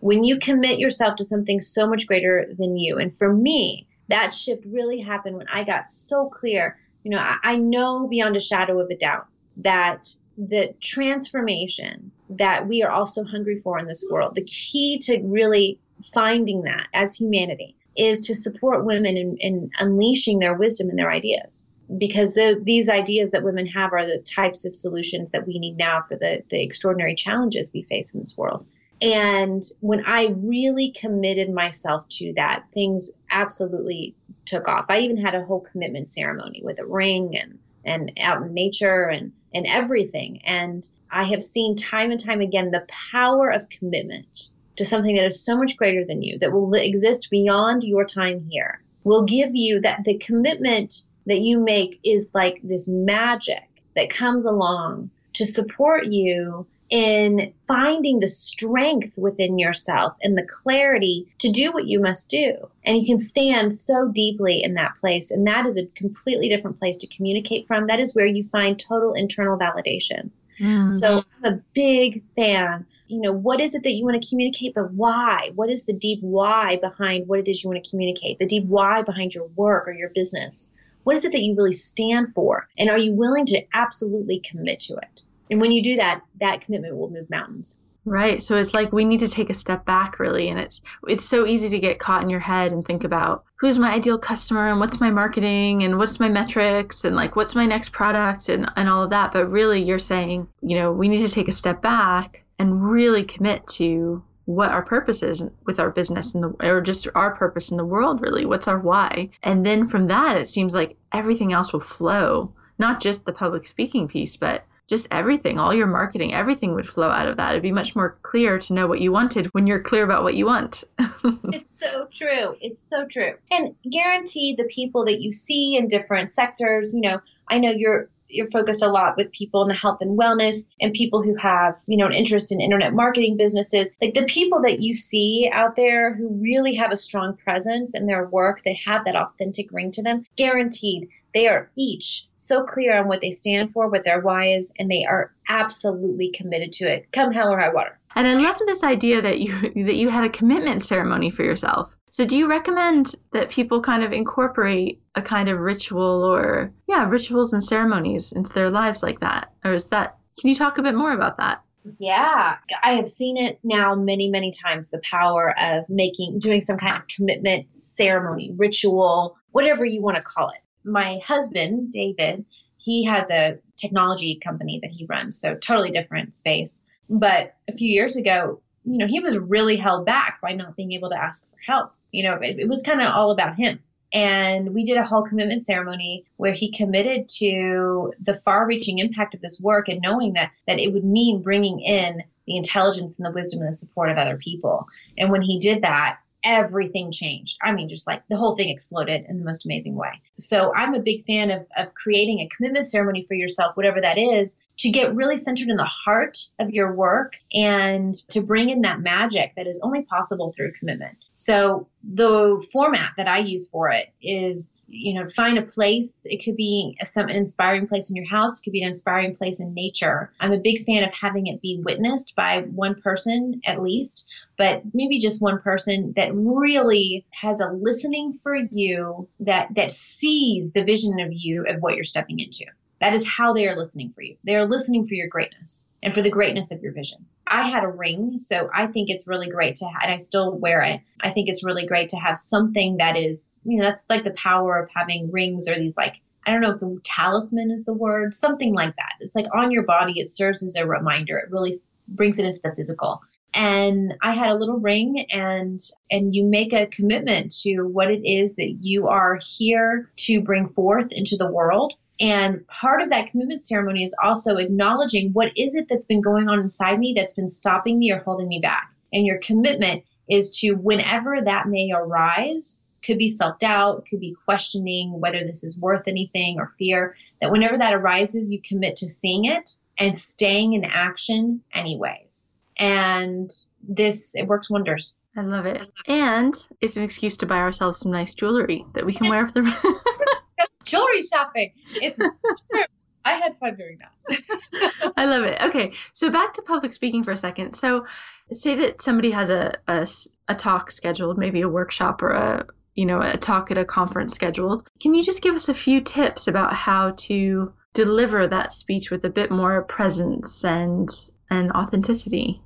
When 0.00 0.24
you 0.24 0.38
commit 0.38 0.78
yourself 0.78 1.16
to 1.16 1.24
something 1.24 1.60
so 1.60 1.88
much 1.88 2.06
greater 2.06 2.48
than 2.58 2.76
you, 2.76 2.98
and 2.98 3.16
for 3.16 3.32
me, 3.32 3.86
that 4.08 4.32
shift 4.32 4.64
really 4.66 5.00
happened 5.00 5.36
when 5.36 5.48
I 5.48 5.64
got 5.64 5.90
so 5.90 6.28
clear. 6.28 6.78
You 7.04 7.10
know, 7.10 7.18
I, 7.18 7.38
I 7.42 7.56
know 7.56 8.06
beyond 8.08 8.36
a 8.36 8.40
shadow 8.40 8.80
of 8.80 8.90
a 8.90 8.96
doubt 8.96 9.26
that 9.58 10.08
the 10.36 10.74
transformation 10.80 12.10
that 12.30 12.68
we 12.68 12.82
are 12.82 12.90
all 12.90 13.06
so 13.06 13.24
hungry 13.24 13.60
for 13.60 13.78
in 13.78 13.86
this 13.86 14.06
world, 14.10 14.34
the 14.34 14.44
key 14.44 14.98
to 15.00 15.20
really 15.24 15.80
finding 16.14 16.62
that 16.62 16.86
as 16.94 17.16
humanity 17.16 17.74
is 17.98 18.20
to 18.20 18.34
support 18.34 18.84
women 18.84 19.16
in, 19.16 19.36
in 19.38 19.70
unleashing 19.78 20.38
their 20.38 20.54
wisdom 20.54 20.88
and 20.88 20.98
their 20.98 21.10
ideas 21.10 21.68
because 21.96 22.34
the, 22.34 22.60
these 22.64 22.88
ideas 22.88 23.30
that 23.30 23.42
women 23.42 23.66
have 23.66 23.92
are 23.92 24.04
the 24.04 24.18
types 24.18 24.64
of 24.64 24.74
solutions 24.74 25.30
that 25.30 25.46
we 25.46 25.58
need 25.58 25.76
now 25.78 26.02
for 26.06 26.16
the, 26.16 26.42
the 26.50 26.62
extraordinary 26.62 27.14
challenges 27.14 27.70
we 27.72 27.82
face 27.82 28.12
in 28.12 28.20
this 28.20 28.36
world. 28.36 28.66
And 29.00 29.62
when 29.80 30.04
I 30.04 30.34
really 30.38 30.90
committed 30.90 31.50
myself 31.50 32.08
to 32.10 32.32
that, 32.34 32.64
things 32.74 33.10
absolutely 33.30 34.14
took 34.44 34.68
off. 34.68 34.86
I 34.88 35.00
even 35.00 35.16
had 35.16 35.34
a 35.34 35.44
whole 35.44 35.60
commitment 35.60 36.10
ceremony 36.10 36.60
with 36.62 36.78
a 36.78 36.86
ring 36.86 37.36
and, 37.36 37.58
and 37.84 38.12
out 38.20 38.42
in 38.42 38.52
nature 38.52 39.04
and, 39.04 39.32
and 39.54 39.66
everything. 39.66 40.42
And 40.44 40.86
I 41.10 41.24
have 41.24 41.42
seen 41.42 41.76
time 41.76 42.10
and 42.10 42.22
time 42.22 42.40
again 42.40 42.70
the 42.70 42.86
power 43.12 43.48
of 43.50 43.68
commitment 43.70 44.50
to 44.78 44.84
something 44.84 45.16
that 45.16 45.24
is 45.24 45.44
so 45.44 45.58
much 45.58 45.76
greater 45.76 46.04
than 46.04 46.22
you, 46.22 46.38
that 46.38 46.52
will 46.52 46.72
exist 46.74 47.28
beyond 47.30 47.82
your 47.82 48.04
time 48.04 48.40
here, 48.48 48.80
will 49.04 49.26
give 49.26 49.50
you 49.52 49.80
that 49.80 50.04
the 50.04 50.16
commitment 50.18 51.04
that 51.26 51.40
you 51.40 51.60
make 51.60 51.98
is 52.04 52.30
like 52.32 52.60
this 52.62 52.88
magic 52.88 53.64
that 53.96 54.08
comes 54.08 54.46
along 54.46 55.10
to 55.34 55.44
support 55.44 56.06
you 56.06 56.64
in 56.90 57.52
finding 57.66 58.20
the 58.20 58.28
strength 58.28 59.18
within 59.18 59.58
yourself 59.58 60.14
and 60.22 60.38
the 60.38 60.46
clarity 60.46 61.26
to 61.38 61.50
do 61.50 61.72
what 61.72 61.86
you 61.86 62.00
must 62.00 62.30
do. 62.30 62.54
And 62.84 62.96
you 62.96 63.04
can 63.04 63.18
stand 63.18 63.74
so 63.74 64.08
deeply 64.08 64.62
in 64.62 64.74
that 64.74 64.96
place. 64.96 65.30
And 65.30 65.46
that 65.46 65.66
is 65.66 65.76
a 65.76 65.86
completely 65.88 66.48
different 66.48 66.78
place 66.78 66.96
to 66.98 67.06
communicate 67.08 67.66
from. 67.66 67.88
That 67.88 68.00
is 68.00 68.14
where 68.14 68.26
you 68.26 68.44
find 68.44 68.78
total 68.78 69.12
internal 69.12 69.58
validation. 69.58 70.30
Mm-hmm. 70.60 70.92
So 70.92 71.24
I'm 71.44 71.52
a 71.52 71.60
big 71.74 72.22
fan 72.36 72.86
you 73.08 73.20
know, 73.20 73.32
what 73.32 73.60
is 73.60 73.74
it 73.74 73.82
that 73.82 73.92
you 73.92 74.04
want 74.04 74.22
to 74.22 74.28
communicate, 74.28 74.74
but 74.74 74.92
why? 74.92 75.50
What 75.54 75.70
is 75.70 75.84
the 75.84 75.92
deep 75.92 76.20
why 76.20 76.76
behind 76.76 77.26
what 77.26 77.40
it 77.40 77.48
is 77.48 77.62
you 77.62 77.70
want 77.70 77.82
to 77.82 77.90
communicate? 77.90 78.38
The 78.38 78.46
deep 78.46 78.64
why 78.66 79.02
behind 79.02 79.34
your 79.34 79.46
work 79.56 79.88
or 79.88 79.92
your 79.92 80.10
business? 80.10 80.72
What 81.04 81.16
is 81.16 81.24
it 81.24 81.32
that 81.32 81.42
you 81.42 81.56
really 81.56 81.72
stand 81.72 82.34
for? 82.34 82.68
And 82.78 82.90
are 82.90 82.98
you 82.98 83.14
willing 83.14 83.46
to 83.46 83.62
absolutely 83.72 84.40
commit 84.40 84.80
to 84.80 84.94
it? 84.96 85.22
And 85.50 85.60
when 85.60 85.72
you 85.72 85.82
do 85.82 85.96
that, 85.96 86.22
that 86.40 86.60
commitment 86.60 86.96
will 86.96 87.10
move 87.10 87.30
mountains. 87.30 87.80
Right. 88.04 88.40
So 88.40 88.56
it's 88.56 88.72
like 88.72 88.92
we 88.92 89.04
need 89.04 89.20
to 89.20 89.28
take 89.28 89.50
a 89.50 89.54
step 89.54 89.84
back 89.84 90.18
really 90.18 90.48
and 90.48 90.58
it's 90.58 90.80
it's 91.06 91.24
so 91.24 91.46
easy 91.46 91.68
to 91.68 91.78
get 91.78 91.98
caught 91.98 92.22
in 92.22 92.30
your 92.30 92.40
head 92.40 92.72
and 92.72 92.84
think 92.84 93.04
about 93.04 93.44
who's 93.56 93.78
my 93.78 93.92
ideal 93.92 94.18
customer 94.18 94.68
and 94.68 94.80
what's 94.80 94.98
my 94.98 95.10
marketing 95.10 95.82
and 95.82 95.98
what's 95.98 96.18
my 96.18 96.28
metrics 96.28 97.04
and 97.04 97.16
like 97.16 97.36
what's 97.36 97.54
my 97.54 97.66
next 97.66 97.92
product 97.92 98.48
and 98.48 98.70
and 98.76 98.88
all 98.88 99.02
of 99.02 99.10
that 99.10 99.32
but 99.32 99.50
really 99.50 99.82
you're 99.82 99.98
saying, 99.98 100.48
you 100.62 100.76
know, 100.78 100.90
we 100.90 101.06
need 101.06 101.26
to 101.26 101.34
take 101.34 101.48
a 101.48 101.52
step 101.52 101.82
back 101.82 102.44
and 102.58 102.88
really 102.90 103.24
commit 103.24 103.66
to 103.66 104.22
what 104.48 104.70
our 104.70 104.82
purpose 104.82 105.22
is 105.22 105.44
with 105.66 105.78
our 105.78 105.90
business 105.90 106.34
and 106.34 106.42
the 106.42 106.48
or 106.66 106.80
just 106.80 107.06
our 107.14 107.34
purpose 107.34 107.70
in 107.70 107.76
the 107.76 107.84
world 107.84 108.22
really. 108.22 108.46
What's 108.46 108.66
our 108.66 108.78
why? 108.78 109.28
And 109.42 109.64
then 109.64 109.86
from 109.86 110.06
that 110.06 110.38
it 110.38 110.48
seems 110.48 110.72
like 110.72 110.96
everything 111.12 111.52
else 111.52 111.72
will 111.72 111.80
flow. 111.80 112.52
Not 112.78 113.00
just 113.00 113.26
the 113.26 113.32
public 113.32 113.66
speaking 113.66 114.08
piece 114.08 114.36
but 114.36 114.64
just 114.86 115.06
everything 115.10 115.58
all 115.58 115.74
your 115.74 115.86
marketing 115.86 116.32
everything 116.32 116.74
would 116.74 116.88
flow 116.88 117.10
out 117.10 117.28
of 117.28 117.36
that. 117.36 117.50
It'd 117.50 117.62
be 117.62 117.72
much 117.72 117.94
more 117.94 118.16
clear 118.22 118.58
to 118.58 118.72
know 118.72 118.86
what 118.86 119.02
you 119.02 119.12
wanted 119.12 119.46
when 119.48 119.66
you're 119.66 119.82
clear 119.82 120.04
about 120.04 120.22
what 120.22 120.34
you 120.34 120.46
want. 120.46 120.84
It's 121.52 121.78
so 121.78 122.06
true. 122.10 122.56
It's 122.60 122.80
so 122.80 123.06
true. 123.06 123.34
And 123.50 123.74
guarantee 123.90 124.54
the 124.56 124.64
people 124.64 125.04
that 125.04 125.20
you 125.20 125.30
see 125.30 125.76
in 125.76 125.88
different 125.88 126.30
sectors 126.30 126.94
you 126.94 127.02
know 127.02 127.20
i 127.48 127.58
know 127.58 127.70
you're 127.70 128.08
you're 128.28 128.50
focused 128.50 128.82
a 128.82 128.88
lot 128.88 129.16
with 129.16 129.32
people 129.32 129.62
in 129.62 129.68
the 129.68 129.74
health 129.74 129.98
and 130.00 130.18
wellness 130.18 130.68
and 130.80 130.92
people 130.92 131.22
who 131.22 131.34
have, 131.36 131.74
you 131.86 131.96
know, 131.96 132.06
an 132.06 132.12
interest 132.12 132.52
in 132.52 132.60
internet 132.60 132.92
marketing 132.92 133.36
businesses. 133.36 133.94
Like 134.00 134.14
the 134.14 134.26
people 134.26 134.60
that 134.62 134.80
you 134.80 134.94
see 134.94 135.48
out 135.52 135.76
there 135.76 136.14
who 136.14 136.28
really 136.28 136.74
have 136.74 136.92
a 136.92 136.96
strong 136.96 137.36
presence 137.36 137.94
in 137.94 138.06
their 138.06 138.26
work, 138.26 138.62
that 138.64 138.76
have 138.86 139.04
that 139.04 139.16
authentic 139.16 139.72
ring 139.72 139.90
to 139.92 140.02
them, 140.02 140.24
guaranteed 140.36 141.08
they 141.34 141.46
are 141.46 141.70
each 141.76 142.26
so 142.36 142.64
clear 142.64 142.98
on 142.98 143.08
what 143.08 143.20
they 143.20 143.30
stand 143.30 143.70
for, 143.70 143.88
what 143.88 144.04
their 144.04 144.20
why 144.20 144.46
is, 144.46 144.72
and 144.78 144.90
they 144.90 145.04
are 145.04 145.32
absolutely 145.48 146.30
committed 146.30 146.72
to 146.72 146.90
it, 146.90 147.10
come 147.12 147.32
hell 147.32 147.52
or 147.52 147.58
high 147.58 147.72
water. 147.72 147.98
And 148.18 148.26
I 148.26 148.34
loved 148.34 148.60
this 148.66 148.82
idea 148.82 149.22
that 149.22 149.38
you 149.38 149.60
that 149.86 149.94
you 149.94 150.08
had 150.08 150.24
a 150.24 150.28
commitment 150.28 150.82
ceremony 150.82 151.30
for 151.30 151.44
yourself. 151.44 151.96
So 152.10 152.26
do 152.26 152.36
you 152.36 152.48
recommend 152.48 153.14
that 153.32 153.48
people 153.48 153.80
kind 153.80 154.02
of 154.02 154.12
incorporate 154.12 155.00
a 155.14 155.22
kind 155.22 155.48
of 155.48 155.60
ritual 155.60 156.24
or 156.24 156.72
yeah, 156.88 157.08
rituals 157.08 157.52
and 157.52 157.62
ceremonies 157.62 158.32
into 158.32 158.52
their 158.52 158.70
lives 158.70 159.04
like 159.04 159.20
that? 159.20 159.52
Or 159.64 159.72
is 159.72 159.84
that 159.90 160.18
can 160.40 160.48
you 160.48 160.56
talk 160.56 160.78
a 160.78 160.82
bit 160.82 160.96
more 160.96 161.12
about 161.12 161.36
that? 161.36 161.62
Yeah, 162.00 162.56
I 162.82 162.94
have 162.94 163.08
seen 163.08 163.36
it 163.36 163.60
now 163.62 163.94
many, 163.94 164.28
many 164.28 164.50
times 164.50 164.90
the 164.90 165.00
power 165.08 165.54
of 165.58 165.88
making, 165.88 166.40
doing 166.40 166.60
some 166.60 166.76
kind 166.76 166.96
of 166.96 167.06
commitment 167.06 167.72
ceremony, 167.72 168.52
ritual, 168.56 169.38
whatever 169.52 169.84
you 169.84 170.02
want 170.02 170.16
to 170.16 170.22
call 170.22 170.48
it. 170.48 170.60
my 170.84 171.18
husband, 171.24 171.92
David, 171.92 172.44
he 172.78 173.04
has 173.04 173.30
a 173.30 173.58
technology 173.76 174.38
company 174.42 174.80
that 174.82 174.90
he 174.90 175.06
runs, 175.06 175.40
so 175.40 175.54
totally 175.54 175.92
different 175.92 176.34
space. 176.34 176.82
But 177.08 177.56
a 177.68 177.72
few 177.72 177.88
years 177.88 178.16
ago, 178.16 178.60
you 178.84 178.98
know, 178.98 179.06
he 179.06 179.20
was 179.20 179.38
really 179.38 179.76
held 179.76 180.06
back 180.06 180.40
by 180.40 180.52
not 180.52 180.76
being 180.76 180.92
able 180.92 181.10
to 181.10 181.22
ask 181.22 181.50
for 181.50 181.58
help. 181.66 181.92
You 182.12 182.24
know, 182.24 182.34
it, 182.34 182.58
it 182.58 182.68
was 182.68 182.82
kind 182.82 183.00
of 183.00 183.12
all 183.12 183.30
about 183.30 183.56
him. 183.56 183.80
And 184.12 184.74
we 184.74 184.84
did 184.84 184.96
a 184.96 185.04
whole 185.04 185.22
commitment 185.22 185.66
ceremony 185.66 186.24
where 186.38 186.54
he 186.54 186.72
committed 186.72 187.28
to 187.40 188.12
the 188.20 188.40
far 188.44 188.66
reaching 188.66 188.98
impact 188.98 189.34
of 189.34 189.42
this 189.42 189.60
work 189.60 189.88
and 189.88 190.00
knowing 190.02 190.32
that, 190.32 190.52
that 190.66 190.78
it 190.78 190.92
would 190.94 191.04
mean 191.04 191.42
bringing 191.42 191.80
in 191.80 192.22
the 192.46 192.56
intelligence 192.56 193.18
and 193.18 193.26
the 193.26 193.32
wisdom 193.32 193.60
and 193.60 193.68
the 193.68 193.76
support 193.76 194.10
of 194.10 194.16
other 194.16 194.38
people. 194.38 194.86
And 195.18 195.30
when 195.30 195.42
he 195.42 195.58
did 195.58 195.82
that, 195.82 196.18
everything 196.44 197.10
changed. 197.12 197.58
I 197.62 197.72
mean, 197.72 197.88
just 197.88 198.06
like 198.06 198.22
the 198.28 198.36
whole 198.36 198.56
thing 198.56 198.70
exploded 198.70 199.26
in 199.28 199.38
the 199.38 199.44
most 199.44 199.66
amazing 199.66 199.96
way. 199.96 200.12
So 200.38 200.72
I'm 200.74 200.94
a 200.94 201.02
big 201.02 201.26
fan 201.26 201.50
of, 201.50 201.66
of 201.76 201.92
creating 201.94 202.40
a 202.40 202.48
commitment 202.48 202.86
ceremony 202.86 203.24
for 203.26 203.34
yourself, 203.34 203.76
whatever 203.76 204.00
that 204.00 204.16
is, 204.16 204.58
to 204.78 204.90
get 204.90 205.14
really 205.14 205.36
centered 205.36 205.68
in 205.68 205.76
the 205.76 205.84
heart 205.84 206.38
of 206.60 206.70
your 206.70 206.94
work 206.94 207.34
and 207.52 208.14
to 208.28 208.40
bring 208.40 208.70
in 208.70 208.80
that 208.82 209.00
magic 209.00 209.52
that 209.56 209.66
is 209.66 209.80
only 209.82 210.02
possible 210.04 210.52
through 210.52 210.72
commitment. 210.72 211.18
So 211.34 211.88
the 212.04 212.64
format 212.72 213.12
that 213.16 213.26
I 213.26 213.38
use 213.38 213.68
for 213.68 213.90
it 213.90 214.12
is, 214.22 214.78
you 214.88 215.14
know, 215.14 215.26
find 215.28 215.58
a 215.58 215.62
place. 215.62 216.24
It 216.30 216.44
could 216.44 216.56
be 216.56 216.96
some 217.04 217.28
inspiring 217.28 217.88
place 217.88 218.08
in 218.08 218.16
your 218.16 218.28
house. 218.28 218.60
It 218.60 218.64
could 218.64 218.72
be 218.72 218.82
an 218.82 218.88
inspiring 218.88 219.34
place 219.34 219.58
in 219.60 219.74
nature. 219.74 220.32
I'm 220.40 220.52
a 220.52 220.60
big 220.60 220.84
fan 220.84 221.02
of 221.02 221.12
having 221.12 221.48
it 221.48 221.60
be 221.60 221.82
witnessed 221.84 222.36
by 222.36 222.62
one 222.70 223.00
person 223.00 223.60
at 223.64 223.82
least, 223.82 224.26
but 224.56 224.82
maybe 224.94 225.18
just 225.18 225.42
one 225.42 225.60
person 225.60 226.12
that 226.14 226.34
really 226.34 227.26
has 227.32 227.60
a 227.60 227.70
listening 227.72 228.32
for 228.32 228.54
you 228.54 229.28
that 229.40 229.74
that 229.74 229.90
sees 229.90 230.72
the 230.72 230.84
vision 230.84 231.18
of 231.18 231.30
you 231.32 231.64
of 231.66 231.80
what 231.80 231.96
you're 231.96 232.04
stepping 232.04 232.38
into. 232.38 232.64
That 233.00 233.14
is 233.14 233.26
how 233.26 233.52
they 233.52 233.68
are 233.68 233.76
listening 233.76 234.10
for 234.10 234.22
you. 234.22 234.36
They 234.44 234.56
are 234.56 234.66
listening 234.66 235.06
for 235.06 235.14
your 235.14 235.28
greatness 235.28 235.88
and 236.02 236.12
for 236.12 236.22
the 236.22 236.30
greatness 236.30 236.72
of 236.72 236.82
your 236.82 236.92
vision. 236.92 237.26
I 237.46 237.68
had 237.68 237.84
a 237.84 237.88
ring, 237.88 238.38
so 238.38 238.68
I 238.74 238.88
think 238.88 239.08
it's 239.08 239.28
really 239.28 239.48
great 239.48 239.76
to 239.76 239.86
have, 239.86 240.02
and 240.02 240.12
I 240.12 240.18
still 240.18 240.58
wear 240.58 240.82
it. 240.82 241.00
I 241.20 241.30
think 241.30 241.48
it's 241.48 241.64
really 241.64 241.86
great 241.86 242.08
to 242.10 242.16
have 242.16 242.36
something 242.36 242.96
that 242.98 243.16
is, 243.16 243.62
you 243.64 243.78
know, 243.78 243.84
that's 243.84 244.06
like 244.10 244.24
the 244.24 244.32
power 244.32 244.78
of 244.78 244.90
having 244.94 245.30
rings 245.30 245.68
or 245.68 245.76
these 245.76 245.96
like, 245.96 246.16
I 246.46 246.50
don't 246.50 246.60
know 246.60 246.72
if 246.72 246.80
the 246.80 247.00
talisman 247.04 247.70
is 247.70 247.84
the 247.84 247.94
word, 247.94 248.34
something 248.34 248.74
like 248.74 248.96
that. 248.96 249.12
It's 249.20 249.36
like 249.36 249.46
on 249.54 249.70
your 249.70 249.84
body, 249.84 250.20
it 250.20 250.30
serves 250.30 250.62
as 250.62 250.76
a 250.76 250.86
reminder. 250.86 251.38
It 251.38 251.50
really 251.50 251.80
brings 252.08 252.38
it 252.38 252.46
into 252.46 252.60
the 252.62 252.74
physical 252.74 253.22
and 253.54 254.14
I 254.22 254.34
had 254.34 254.50
a 254.50 254.54
little 254.54 254.78
ring 254.78 255.26
and 255.30 255.80
and 256.10 256.34
you 256.34 256.44
make 256.44 256.72
a 256.72 256.86
commitment 256.86 257.54
to 257.62 257.82
what 257.82 258.10
it 258.10 258.26
is 258.26 258.56
that 258.56 258.78
you 258.80 259.08
are 259.08 259.38
here 259.42 260.10
to 260.16 260.42
bring 260.42 260.68
forth 260.68 261.08
into 261.12 261.36
the 261.36 261.50
world 261.50 261.94
and 262.20 262.66
part 262.66 263.00
of 263.00 263.10
that 263.10 263.28
commitment 263.28 263.64
ceremony 263.64 264.02
is 264.02 264.14
also 264.22 264.56
acknowledging 264.56 265.32
what 265.32 265.52
is 265.56 265.74
it 265.74 265.86
that's 265.88 266.06
been 266.06 266.20
going 266.20 266.48
on 266.48 266.58
inside 266.58 266.98
me 266.98 267.14
that's 267.16 267.34
been 267.34 267.48
stopping 267.48 267.98
me 267.98 268.10
or 268.10 268.18
holding 268.18 268.48
me 268.48 268.58
back. 268.60 268.92
And 269.12 269.24
your 269.24 269.38
commitment 269.38 270.04
is 270.28 270.58
to, 270.58 270.72
whenever 270.72 271.40
that 271.40 271.68
may 271.68 271.90
arise, 271.94 272.84
could 273.04 273.18
be 273.18 273.28
self 273.28 273.58
doubt, 273.60 274.04
could 274.10 274.20
be 274.20 274.36
questioning 274.44 275.20
whether 275.20 275.44
this 275.44 275.62
is 275.62 275.78
worth 275.78 276.08
anything 276.08 276.58
or 276.58 276.72
fear, 276.76 277.16
that 277.40 277.52
whenever 277.52 277.78
that 277.78 277.94
arises, 277.94 278.50
you 278.50 278.60
commit 278.60 278.96
to 278.96 279.08
seeing 279.08 279.44
it 279.44 279.74
and 279.98 280.18
staying 280.18 280.72
in 280.72 280.84
action 280.84 281.62
anyways. 281.72 282.56
And 282.78 283.50
this, 283.88 284.34
it 284.34 284.46
works 284.46 284.68
wonders. 284.68 285.16
I 285.36 285.42
love 285.42 285.66
it. 285.66 285.82
And 286.06 286.54
it's 286.80 286.96
an 286.96 287.04
excuse 287.04 287.36
to 287.38 287.46
buy 287.46 287.58
ourselves 287.58 288.00
some 288.00 288.10
nice 288.10 288.34
jewelry 288.34 288.84
that 288.94 289.06
we 289.06 289.12
can 289.12 289.28
wear 289.28 289.46
for 289.46 289.52
the 289.52 290.00
jewelry 290.88 291.22
shopping. 291.22 291.72
It's 291.94 292.16
true. 292.70 292.84
I 293.24 293.32
had 293.32 293.58
fun 293.58 293.76
doing 293.76 293.98
that. 293.98 295.12
I 295.16 295.26
love 295.26 295.44
it. 295.44 295.60
Okay, 295.60 295.92
so 296.12 296.30
back 296.30 296.54
to 296.54 296.62
public 296.62 296.92
speaking 296.92 297.22
for 297.22 297.32
a 297.32 297.36
second. 297.36 297.74
So, 297.74 298.06
say 298.52 298.74
that 298.76 299.02
somebody 299.02 299.30
has 299.32 299.50
a, 299.50 299.74
a, 299.86 300.08
a 300.48 300.54
talk 300.54 300.90
scheduled, 300.90 301.36
maybe 301.36 301.60
a 301.60 301.68
workshop 301.68 302.22
or 302.22 302.30
a 302.30 302.66
you 302.94 303.04
know 303.06 303.20
a 303.20 303.36
talk 303.36 303.70
at 303.70 303.78
a 303.78 303.84
conference 303.84 304.34
scheduled. 304.34 304.88
Can 305.00 305.14
you 305.14 305.22
just 305.22 305.42
give 305.42 305.54
us 305.54 305.68
a 305.68 305.74
few 305.74 306.00
tips 306.00 306.48
about 306.48 306.72
how 306.72 307.12
to 307.18 307.72
deliver 307.92 308.46
that 308.46 308.72
speech 308.72 309.10
with 309.10 309.24
a 309.24 309.30
bit 309.30 309.50
more 309.50 309.82
presence 309.82 310.64
and 310.64 311.08
and 311.50 311.70
authenticity? 311.72 312.62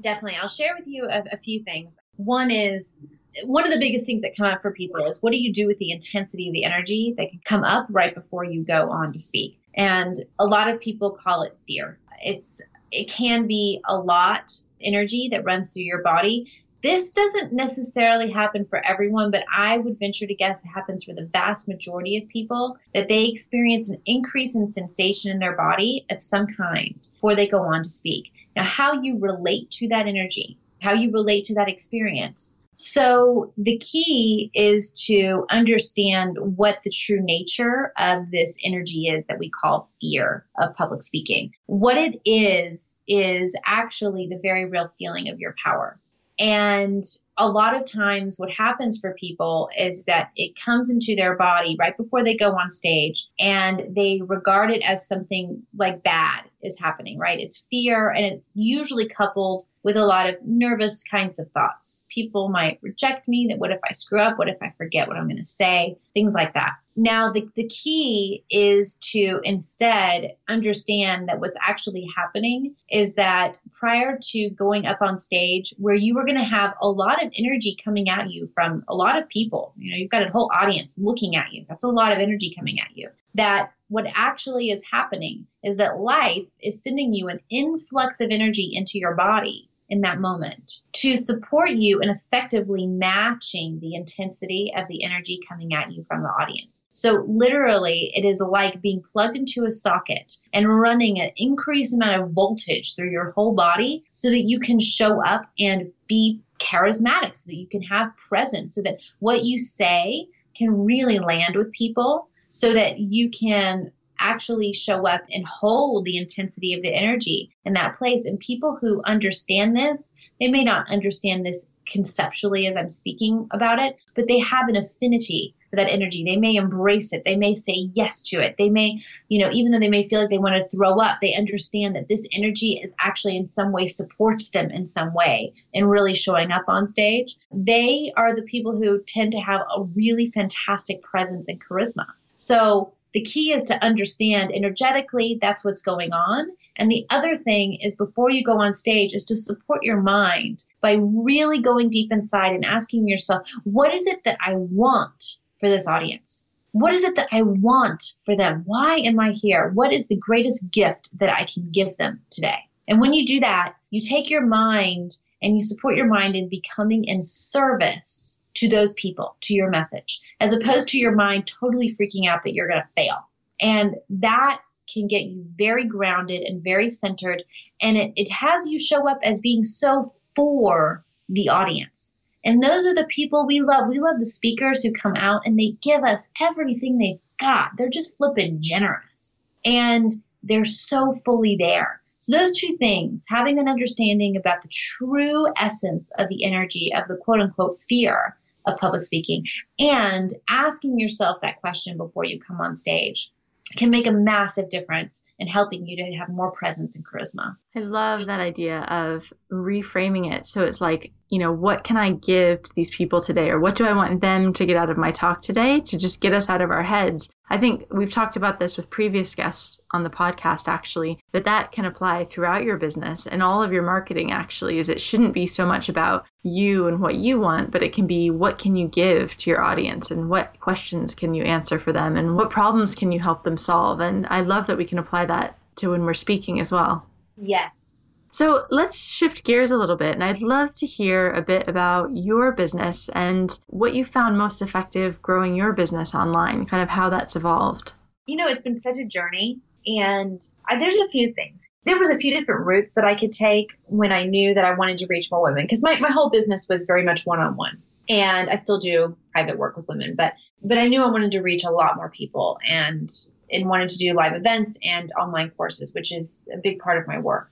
Definitely, 0.00 0.38
I'll 0.40 0.48
share 0.48 0.74
with 0.76 0.88
you 0.88 1.04
a, 1.04 1.22
a 1.32 1.36
few 1.36 1.62
things. 1.62 1.98
One 2.16 2.50
is 2.50 3.02
one 3.44 3.64
of 3.64 3.72
the 3.72 3.78
biggest 3.78 4.06
things 4.06 4.22
that 4.22 4.36
come 4.36 4.46
up 4.46 4.62
for 4.62 4.70
people 4.70 5.04
is 5.06 5.22
what 5.22 5.32
do 5.32 5.38
you 5.38 5.52
do 5.52 5.66
with 5.66 5.78
the 5.78 5.90
intensity 5.90 6.48
of 6.48 6.52
the 6.52 6.64
energy 6.64 7.14
that 7.16 7.30
can 7.30 7.40
come 7.44 7.64
up 7.64 7.86
right 7.90 8.14
before 8.14 8.44
you 8.44 8.62
go 8.62 8.90
on 8.90 9.12
to 9.12 9.18
speak? 9.18 9.58
And 9.74 10.16
a 10.38 10.46
lot 10.46 10.68
of 10.68 10.80
people 10.80 11.12
call 11.12 11.42
it 11.42 11.56
fear. 11.66 11.98
It's 12.22 12.60
it 12.90 13.08
can 13.08 13.46
be 13.46 13.80
a 13.88 13.96
lot 13.96 14.52
energy 14.82 15.28
that 15.32 15.44
runs 15.44 15.72
through 15.72 15.84
your 15.84 16.02
body. 16.02 16.52
This 16.82 17.12
doesn't 17.12 17.52
necessarily 17.52 18.30
happen 18.30 18.66
for 18.66 18.84
everyone, 18.84 19.30
but 19.30 19.44
I 19.54 19.78
would 19.78 19.98
venture 19.98 20.26
to 20.26 20.34
guess 20.34 20.64
it 20.64 20.68
happens 20.68 21.04
for 21.04 21.14
the 21.14 21.26
vast 21.32 21.68
majority 21.68 22.18
of 22.18 22.28
people 22.28 22.76
that 22.92 23.08
they 23.08 23.26
experience 23.26 23.88
an 23.88 24.02
increase 24.04 24.56
in 24.56 24.66
sensation 24.66 25.30
in 25.30 25.38
their 25.38 25.56
body 25.56 26.04
of 26.10 26.22
some 26.22 26.46
kind 26.48 27.08
before 27.14 27.36
they 27.36 27.48
go 27.48 27.62
on 27.62 27.84
to 27.84 27.88
speak. 27.88 28.32
Now, 28.56 28.64
how 28.64 29.00
you 29.00 29.18
relate 29.18 29.70
to 29.70 29.88
that 29.88 30.06
energy, 30.06 30.58
how 30.80 30.92
you 30.92 31.12
relate 31.12 31.44
to 31.44 31.54
that 31.54 31.68
experience, 31.68 32.58
so 32.74 33.52
the 33.56 33.78
key 33.78 34.50
is 34.54 34.90
to 35.06 35.44
understand 35.50 36.38
what 36.40 36.82
the 36.82 36.90
true 36.90 37.20
nature 37.20 37.92
of 37.98 38.30
this 38.30 38.56
energy 38.64 39.08
is 39.08 39.26
that 39.26 39.38
we 39.38 39.50
call 39.50 39.88
fear 40.00 40.46
of 40.58 40.74
public 40.74 41.02
speaking. 41.02 41.52
What 41.66 41.96
it 41.96 42.20
is, 42.24 42.98
is 43.06 43.58
actually 43.66 44.26
the 44.26 44.40
very 44.42 44.64
real 44.64 44.90
feeling 44.98 45.28
of 45.28 45.38
your 45.38 45.54
power. 45.62 46.00
And 46.38 47.04
a 47.38 47.48
lot 47.48 47.74
of 47.74 47.90
times, 47.90 48.38
what 48.38 48.50
happens 48.50 48.98
for 49.00 49.14
people 49.18 49.70
is 49.78 50.04
that 50.04 50.30
it 50.36 50.54
comes 50.56 50.90
into 50.90 51.16
their 51.16 51.36
body 51.36 51.76
right 51.78 51.96
before 51.96 52.22
they 52.22 52.36
go 52.36 52.52
on 52.52 52.70
stage 52.70 53.26
and 53.38 53.84
they 53.94 54.20
regard 54.26 54.70
it 54.70 54.82
as 54.82 55.06
something 55.08 55.62
like 55.76 56.02
bad 56.02 56.44
is 56.62 56.78
happening, 56.78 57.18
right? 57.18 57.40
It's 57.40 57.66
fear 57.70 58.10
and 58.10 58.24
it's 58.24 58.52
usually 58.54 59.08
coupled 59.08 59.64
with 59.82 59.96
a 59.96 60.06
lot 60.06 60.28
of 60.28 60.36
nervous 60.44 61.02
kinds 61.02 61.38
of 61.38 61.50
thoughts. 61.52 62.06
People 62.10 62.48
might 62.48 62.78
reject 62.82 63.26
me, 63.26 63.46
that 63.48 63.58
what 63.58 63.72
if 63.72 63.80
I 63.88 63.92
screw 63.92 64.20
up? 64.20 64.38
What 64.38 64.48
if 64.48 64.58
I 64.62 64.72
forget 64.76 65.08
what 65.08 65.16
I'm 65.16 65.24
going 65.24 65.36
to 65.38 65.44
say? 65.44 65.96
Things 66.14 66.34
like 66.34 66.54
that. 66.54 66.72
Now, 66.94 67.32
the, 67.32 67.48
the 67.56 67.66
key 67.68 68.44
is 68.50 68.96
to 69.12 69.40
instead 69.44 70.36
understand 70.48 71.28
that 71.28 71.40
what's 71.40 71.56
actually 71.66 72.06
happening 72.14 72.74
is 72.90 73.14
that 73.14 73.56
prior 73.72 74.18
to 74.20 74.50
going 74.50 74.86
up 74.86 75.00
on 75.00 75.18
stage, 75.18 75.72
where 75.78 75.94
you 75.94 76.14
were 76.14 76.24
going 76.24 76.36
to 76.36 76.44
have 76.44 76.74
a 76.82 76.88
lot 76.88 77.21
of 77.22 77.32
energy 77.36 77.76
coming 77.82 78.08
at 78.08 78.30
you 78.30 78.46
from 78.46 78.84
a 78.88 78.94
lot 78.94 79.18
of 79.18 79.28
people, 79.28 79.72
you 79.76 79.90
know, 79.90 79.96
you've 79.96 80.10
got 80.10 80.26
a 80.26 80.30
whole 80.30 80.50
audience 80.54 80.98
looking 80.98 81.36
at 81.36 81.52
you. 81.52 81.64
That's 81.68 81.84
a 81.84 81.88
lot 81.88 82.12
of 82.12 82.18
energy 82.18 82.54
coming 82.56 82.78
at 82.80 82.96
you. 82.96 83.08
That 83.34 83.72
what 83.88 84.06
actually 84.14 84.70
is 84.70 84.82
happening 84.90 85.46
is 85.62 85.76
that 85.76 86.00
life 86.00 86.46
is 86.62 86.82
sending 86.82 87.12
you 87.12 87.28
an 87.28 87.40
influx 87.50 88.20
of 88.20 88.30
energy 88.30 88.70
into 88.74 88.98
your 88.98 89.14
body 89.14 89.68
in 89.92 90.00
that 90.00 90.20
moment 90.20 90.80
to 90.94 91.18
support 91.18 91.72
you 91.72 92.00
in 92.00 92.08
effectively 92.08 92.86
matching 92.86 93.78
the 93.80 93.94
intensity 93.94 94.72
of 94.74 94.88
the 94.88 95.04
energy 95.04 95.38
coming 95.46 95.74
at 95.74 95.92
you 95.92 96.02
from 96.08 96.22
the 96.22 96.30
audience. 96.30 96.86
So, 96.92 97.26
literally, 97.28 98.10
it 98.14 98.24
is 98.24 98.40
like 98.40 98.80
being 98.80 99.02
plugged 99.02 99.36
into 99.36 99.66
a 99.66 99.70
socket 99.70 100.32
and 100.54 100.80
running 100.80 101.20
an 101.20 101.30
increased 101.36 101.94
amount 101.94 102.22
of 102.22 102.30
voltage 102.30 102.96
through 102.96 103.10
your 103.10 103.32
whole 103.32 103.54
body 103.54 104.02
so 104.12 104.30
that 104.30 104.44
you 104.44 104.58
can 104.58 104.80
show 104.80 105.22
up 105.22 105.42
and 105.58 105.92
be 106.06 106.40
charismatic, 106.62 107.34
so 107.36 107.48
that 107.48 107.56
you 107.56 107.66
can 107.66 107.82
have 107.82 108.16
presence, 108.16 108.74
so 108.74 108.82
that 108.82 108.98
what 109.18 109.44
you 109.44 109.58
say 109.58 110.26
can 110.54 110.84
really 110.84 111.18
land 111.18 111.56
with 111.56 111.72
people, 111.72 112.28
so 112.48 112.72
that 112.72 112.98
you 112.98 113.30
can 113.30 113.90
actually 114.22 114.72
show 114.72 115.06
up 115.06 115.22
and 115.30 115.44
hold 115.46 116.04
the 116.04 116.16
intensity 116.16 116.72
of 116.72 116.82
the 116.82 116.94
energy 116.94 117.50
in 117.64 117.72
that 117.74 117.96
place. 117.96 118.24
And 118.24 118.38
people 118.38 118.78
who 118.80 119.02
understand 119.04 119.76
this, 119.76 120.14
they 120.40 120.48
may 120.48 120.64
not 120.64 120.88
understand 120.88 121.44
this 121.44 121.68
conceptually 121.86 122.66
as 122.66 122.76
I'm 122.76 122.90
speaking 122.90 123.48
about 123.50 123.78
it, 123.78 123.96
but 124.14 124.28
they 124.28 124.38
have 124.38 124.68
an 124.68 124.76
affinity 124.76 125.54
for 125.68 125.76
that 125.76 125.90
energy. 125.90 126.22
They 126.22 126.36
may 126.36 126.54
embrace 126.54 127.12
it. 127.12 127.24
They 127.24 127.36
may 127.36 127.54
say 127.54 127.88
yes 127.94 128.22
to 128.24 128.40
it. 128.40 128.56
They 128.58 128.68
may, 128.68 129.00
you 129.28 129.40
know, 129.40 129.50
even 129.52 129.72
though 129.72 129.80
they 129.80 129.88
may 129.88 130.06
feel 130.06 130.20
like 130.20 130.30
they 130.30 130.38
want 130.38 130.54
to 130.54 130.76
throw 130.76 130.98
up, 131.00 131.18
they 131.20 131.34
understand 131.34 131.96
that 131.96 132.08
this 132.08 132.28
energy 132.32 132.80
is 132.82 132.92
actually 133.00 133.36
in 133.36 133.48
some 133.48 133.72
way 133.72 133.86
supports 133.86 134.50
them 134.50 134.70
in 134.70 134.86
some 134.86 135.14
way 135.14 135.52
in 135.72 135.86
really 135.86 136.14
showing 136.14 136.52
up 136.52 136.64
on 136.68 136.86
stage. 136.86 137.36
They 137.50 138.12
are 138.16 138.34
the 138.34 138.42
people 138.42 138.76
who 138.76 139.02
tend 139.06 139.32
to 139.32 139.40
have 139.40 139.62
a 139.74 139.82
really 139.82 140.30
fantastic 140.30 141.02
presence 141.02 141.48
and 141.48 141.62
charisma. 141.64 142.06
So 142.34 142.92
the 143.12 143.22
key 143.22 143.52
is 143.52 143.64
to 143.64 143.84
understand 143.84 144.52
energetically 144.52 145.38
that's 145.40 145.64
what's 145.64 145.82
going 145.82 146.12
on. 146.12 146.48
And 146.76 146.90
the 146.90 147.06
other 147.10 147.36
thing 147.36 147.74
is 147.80 147.94
before 147.94 148.30
you 148.30 148.42
go 148.42 148.58
on 148.58 148.74
stage 148.74 149.12
is 149.12 149.24
to 149.26 149.36
support 149.36 149.82
your 149.82 150.00
mind 150.00 150.64
by 150.80 150.98
really 151.00 151.60
going 151.60 151.90
deep 151.90 152.10
inside 152.10 152.52
and 152.52 152.64
asking 152.64 153.08
yourself, 153.08 153.46
what 153.64 153.94
is 153.94 154.06
it 154.06 154.24
that 154.24 154.38
I 154.44 154.54
want 154.54 155.36
for 155.60 155.68
this 155.68 155.86
audience? 155.86 156.46
What 156.72 156.94
is 156.94 157.04
it 157.04 157.16
that 157.16 157.28
I 157.30 157.42
want 157.42 158.16
for 158.24 158.34
them? 158.34 158.62
Why 158.64 158.96
am 158.98 159.20
I 159.20 159.32
here? 159.32 159.70
What 159.74 159.92
is 159.92 160.06
the 160.06 160.16
greatest 160.16 160.70
gift 160.70 161.10
that 161.18 161.28
I 161.28 161.44
can 161.44 161.70
give 161.70 161.94
them 161.98 162.20
today? 162.30 162.60
And 162.88 163.00
when 163.00 163.12
you 163.12 163.26
do 163.26 163.40
that, 163.40 163.74
you 163.90 164.00
take 164.00 164.30
your 164.30 164.46
mind 164.46 165.18
and 165.42 165.54
you 165.54 165.62
support 165.62 165.96
your 165.96 166.06
mind 166.06 166.34
in 166.34 166.48
becoming 166.48 167.04
in 167.04 167.22
service 167.22 168.40
to 168.54 168.68
those 168.68 168.92
people, 168.94 169.36
to 169.42 169.54
your 169.54 169.70
message, 169.70 170.20
as 170.40 170.52
opposed 170.52 170.88
to 170.88 170.98
your 170.98 171.12
mind 171.12 171.46
totally 171.46 171.94
freaking 171.94 172.28
out 172.28 172.42
that 172.42 172.54
you're 172.54 172.68
going 172.68 172.82
to 172.82 172.88
fail. 172.94 173.28
And 173.60 173.96
that 174.10 174.60
can 174.92 175.06
get 175.06 175.24
you 175.24 175.42
very 175.56 175.86
grounded 175.86 176.42
and 176.42 176.62
very 176.62 176.88
centered. 176.88 177.42
And 177.80 177.96
it, 177.96 178.12
it 178.16 178.30
has 178.30 178.66
you 178.66 178.78
show 178.78 179.08
up 179.08 179.18
as 179.22 179.40
being 179.40 179.64
so 179.64 180.10
for 180.34 181.04
the 181.28 181.48
audience. 181.48 182.16
And 182.44 182.62
those 182.62 182.84
are 182.86 182.94
the 182.94 183.06
people 183.06 183.46
we 183.46 183.60
love. 183.60 183.88
We 183.88 184.00
love 184.00 184.18
the 184.18 184.26
speakers 184.26 184.82
who 184.82 184.92
come 184.92 185.14
out 185.16 185.42
and 185.46 185.58
they 185.58 185.76
give 185.80 186.02
us 186.02 186.28
everything 186.40 186.98
they've 186.98 187.20
got. 187.38 187.70
They're 187.76 187.88
just 187.88 188.16
flipping 188.16 188.58
generous. 188.60 189.40
And 189.64 190.12
they're 190.42 190.64
so 190.64 191.12
fully 191.24 191.56
there. 191.58 192.00
So, 192.18 192.36
those 192.36 192.56
two 192.56 192.76
things, 192.76 193.26
having 193.28 193.58
an 193.58 193.68
understanding 193.68 194.36
about 194.36 194.62
the 194.62 194.68
true 194.68 195.46
essence 195.56 196.10
of 196.18 196.28
the 196.28 196.44
energy 196.44 196.92
of 196.94 197.08
the 197.08 197.16
quote 197.16 197.40
unquote 197.40 197.80
fear 197.88 198.36
of 198.66 198.78
public 198.78 199.02
speaking, 199.02 199.44
and 199.78 200.32
asking 200.48 200.98
yourself 200.98 201.40
that 201.42 201.60
question 201.60 201.96
before 201.96 202.24
you 202.24 202.40
come 202.40 202.60
on 202.60 202.76
stage 202.76 203.30
can 203.76 203.90
make 203.90 204.06
a 204.06 204.12
massive 204.12 204.68
difference 204.68 205.22
in 205.38 205.46
helping 205.46 205.86
you 205.86 205.96
to 205.96 206.16
have 206.16 206.28
more 206.28 206.50
presence 206.50 206.96
and 206.96 207.06
charisma. 207.06 207.56
I 207.74 207.80
love 207.80 208.26
that 208.26 208.40
idea 208.40 208.80
of 208.80 209.32
reframing 209.50 210.30
it. 210.30 210.44
So 210.44 210.62
it's 210.62 210.82
like, 210.82 211.10
you 211.30 211.38
know, 211.38 211.52
what 211.52 211.84
can 211.84 211.96
I 211.96 212.10
give 212.10 212.62
to 212.62 212.74
these 212.74 212.90
people 212.90 213.22
today? 213.22 213.48
Or 213.48 213.58
what 213.58 213.76
do 213.76 213.86
I 213.86 213.94
want 213.94 214.20
them 214.20 214.52
to 214.52 214.66
get 214.66 214.76
out 214.76 214.90
of 214.90 214.98
my 214.98 215.10
talk 215.10 215.40
today 215.40 215.80
to 215.80 215.96
just 215.96 216.20
get 216.20 216.34
us 216.34 216.50
out 216.50 216.60
of 216.60 216.70
our 216.70 216.82
heads? 216.82 217.30
I 217.48 217.56
think 217.56 217.86
we've 217.90 218.12
talked 218.12 218.36
about 218.36 218.58
this 218.58 218.76
with 218.76 218.90
previous 218.90 219.34
guests 219.34 219.80
on 219.92 220.02
the 220.02 220.10
podcast, 220.10 220.68
actually, 220.68 221.18
but 221.32 221.46
that 221.46 221.72
can 221.72 221.86
apply 221.86 222.26
throughout 222.26 222.64
your 222.64 222.76
business 222.76 223.26
and 223.26 223.42
all 223.42 223.62
of 223.62 223.72
your 223.72 223.82
marketing, 223.82 224.32
actually, 224.32 224.78
is 224.78 224.90
it 224.90 225.00
shouldn't 225.00 225.32
be 225.32 225.46
so 225.46 225.64
much 225.64 225.88
about 225.88 226.26
you 226.42 226.88
and 226.88 227.00
what 227.00 227.14
you 227.14 227.40
want, 227.40 227.70
but 227.70 227.82
it 227.82 227.94
can 227.94 228.06
be 228.06 228.28
what 228.30 228.58
can 228.58 228.76
you 228.76 228.86
give 228.86 229.34
to 229.38 229.48
your 229.48 229.62
audience 229.62 230.10
and 230.10 230.28
what 230.28 230.60
questions 230.60 231.14
can 231.14 231.32
you 231.32 231.44
answer 231.44 231.78
for 231.78 231.92
them 231.92 232.16
and 232.16 232.36
what 232.36 232.50
problems 232.50 232.94
can 232.94 233.10
you 233.12 233.20
help 233.20 233.44
them 233.44 233.56
solve. 233.56 234.00
And 234.00 234.26
I 234.28 234.42
love 234.42 234.66
that 234.66 234.76
we 234.76 234.84
can 234.84 234.98
apply 234.98 235.24
that 235.24 235.56
to 235.76 235.92
when 235.92 236.04
we're 236.04 236.12
speaking 236.12 236.60
as 236.60 236.70
well. 236.70 237.06
Yes. 237.36 238.06
So 238.30 238.64
let's 238.70 238.98
shift 238.98 239.44
gears 239.44 239.72
a 239.72 239.76
little 239.76 239.96
bit, 239.96 240.14
and 240.14 240.24
I'd 240.24 240.40
love 240.40 240.74
to 240.76 240.86
hear 240.86 241.30
a 241.32 241.42
bit 241.42 241.68
about 241.68 242.08
your 242.14 242.52
business 242.52 243.10
and 243.10 243.58
what 243.66 243.94
you 243.94 244.06
found 244.06 244.38
most 244.38 244.62
effective 244.62 245.20
growing 245.20 245.54
your 245.54 245.74
business 245.74 246.14
online, 246.14 246.64
kind 246.64 246.82
of 246.82 246.88
how 246.88 247.10
that's 247.10 247.36
evolved. 247.36 247.92
You 248.26 248.36
know, 248.36 248.46
it's 248.46 248.62
been 248.62 248.80
such 248.80 248.96
a 248.96 249.04
journey, 249.04 249.60
and 249.86 250.40
I, 250.66 250.78
there's 250.78 250.96
a 250.96 251.08
few 251.08 251.34
things. 251.34 251.70
There 251.84 251.98
was 251.98 252.08
a 252.08 252.16
few 252.16 252.32
different 252.32 252.64
routes 252.64 252.94
that 252.94 253.04
I 253.04 253.14
could 253.14 253.32
take 253.32 253.68
when 253.84 254.12
I 254.12 254.24
knew 254.24 254.54
that 254.54 254.64
I 254.64 254.72
wanted 254.72 254.96
to 254.98 255.06
reach 255.10 255.30
more 255.30 255.42
women, 255.42 255.64
because 255.64 255.82
my, 255.82 255.98
my 256.00 256.10
whole 256.10 256.30
business 256.30 256.66
was 256.70 256.84
very 256.84 257.04
much 257.04 257.26
one 257.26 257.38
on 257.38 257.56
one, 257.56 257.82
and 258.08 258.48
I 258.48 258.56
still 258.56 258.78
do 258.78 259.14
private 259.32 259.58
work 259.58 259.76
with 259.76 259.88
women, 259.88 260.14
but 260.16 260.32
but 260.62 260.78
I 260.78 260.88
knew 260.88 261.02
I 261.02 261.10
wanted 261.10 261.32
to 261.32 261.40
reach 261.40 261.64
a 261.64 261.70
lot 261.70 261.96
more 261.96 262.08
people, 262.08 262.58
and 262.66 263.10
and 263.52 263.68
wanted 263.68 263.88
to 263.90 263.98
do 263.98 264.14
live 264.14 264.34
events 264.34 264.78
and 264.82 265.12
online 265.18 265.50
courses, 265.50 265.92
which 265.94 266.12
is 266.12 266.48
a 266.52 266.58
big 266.58 266.78
part 266.78 266.98
of 266.98 267.06
my 267.06 267.18
work. 267.18 267.50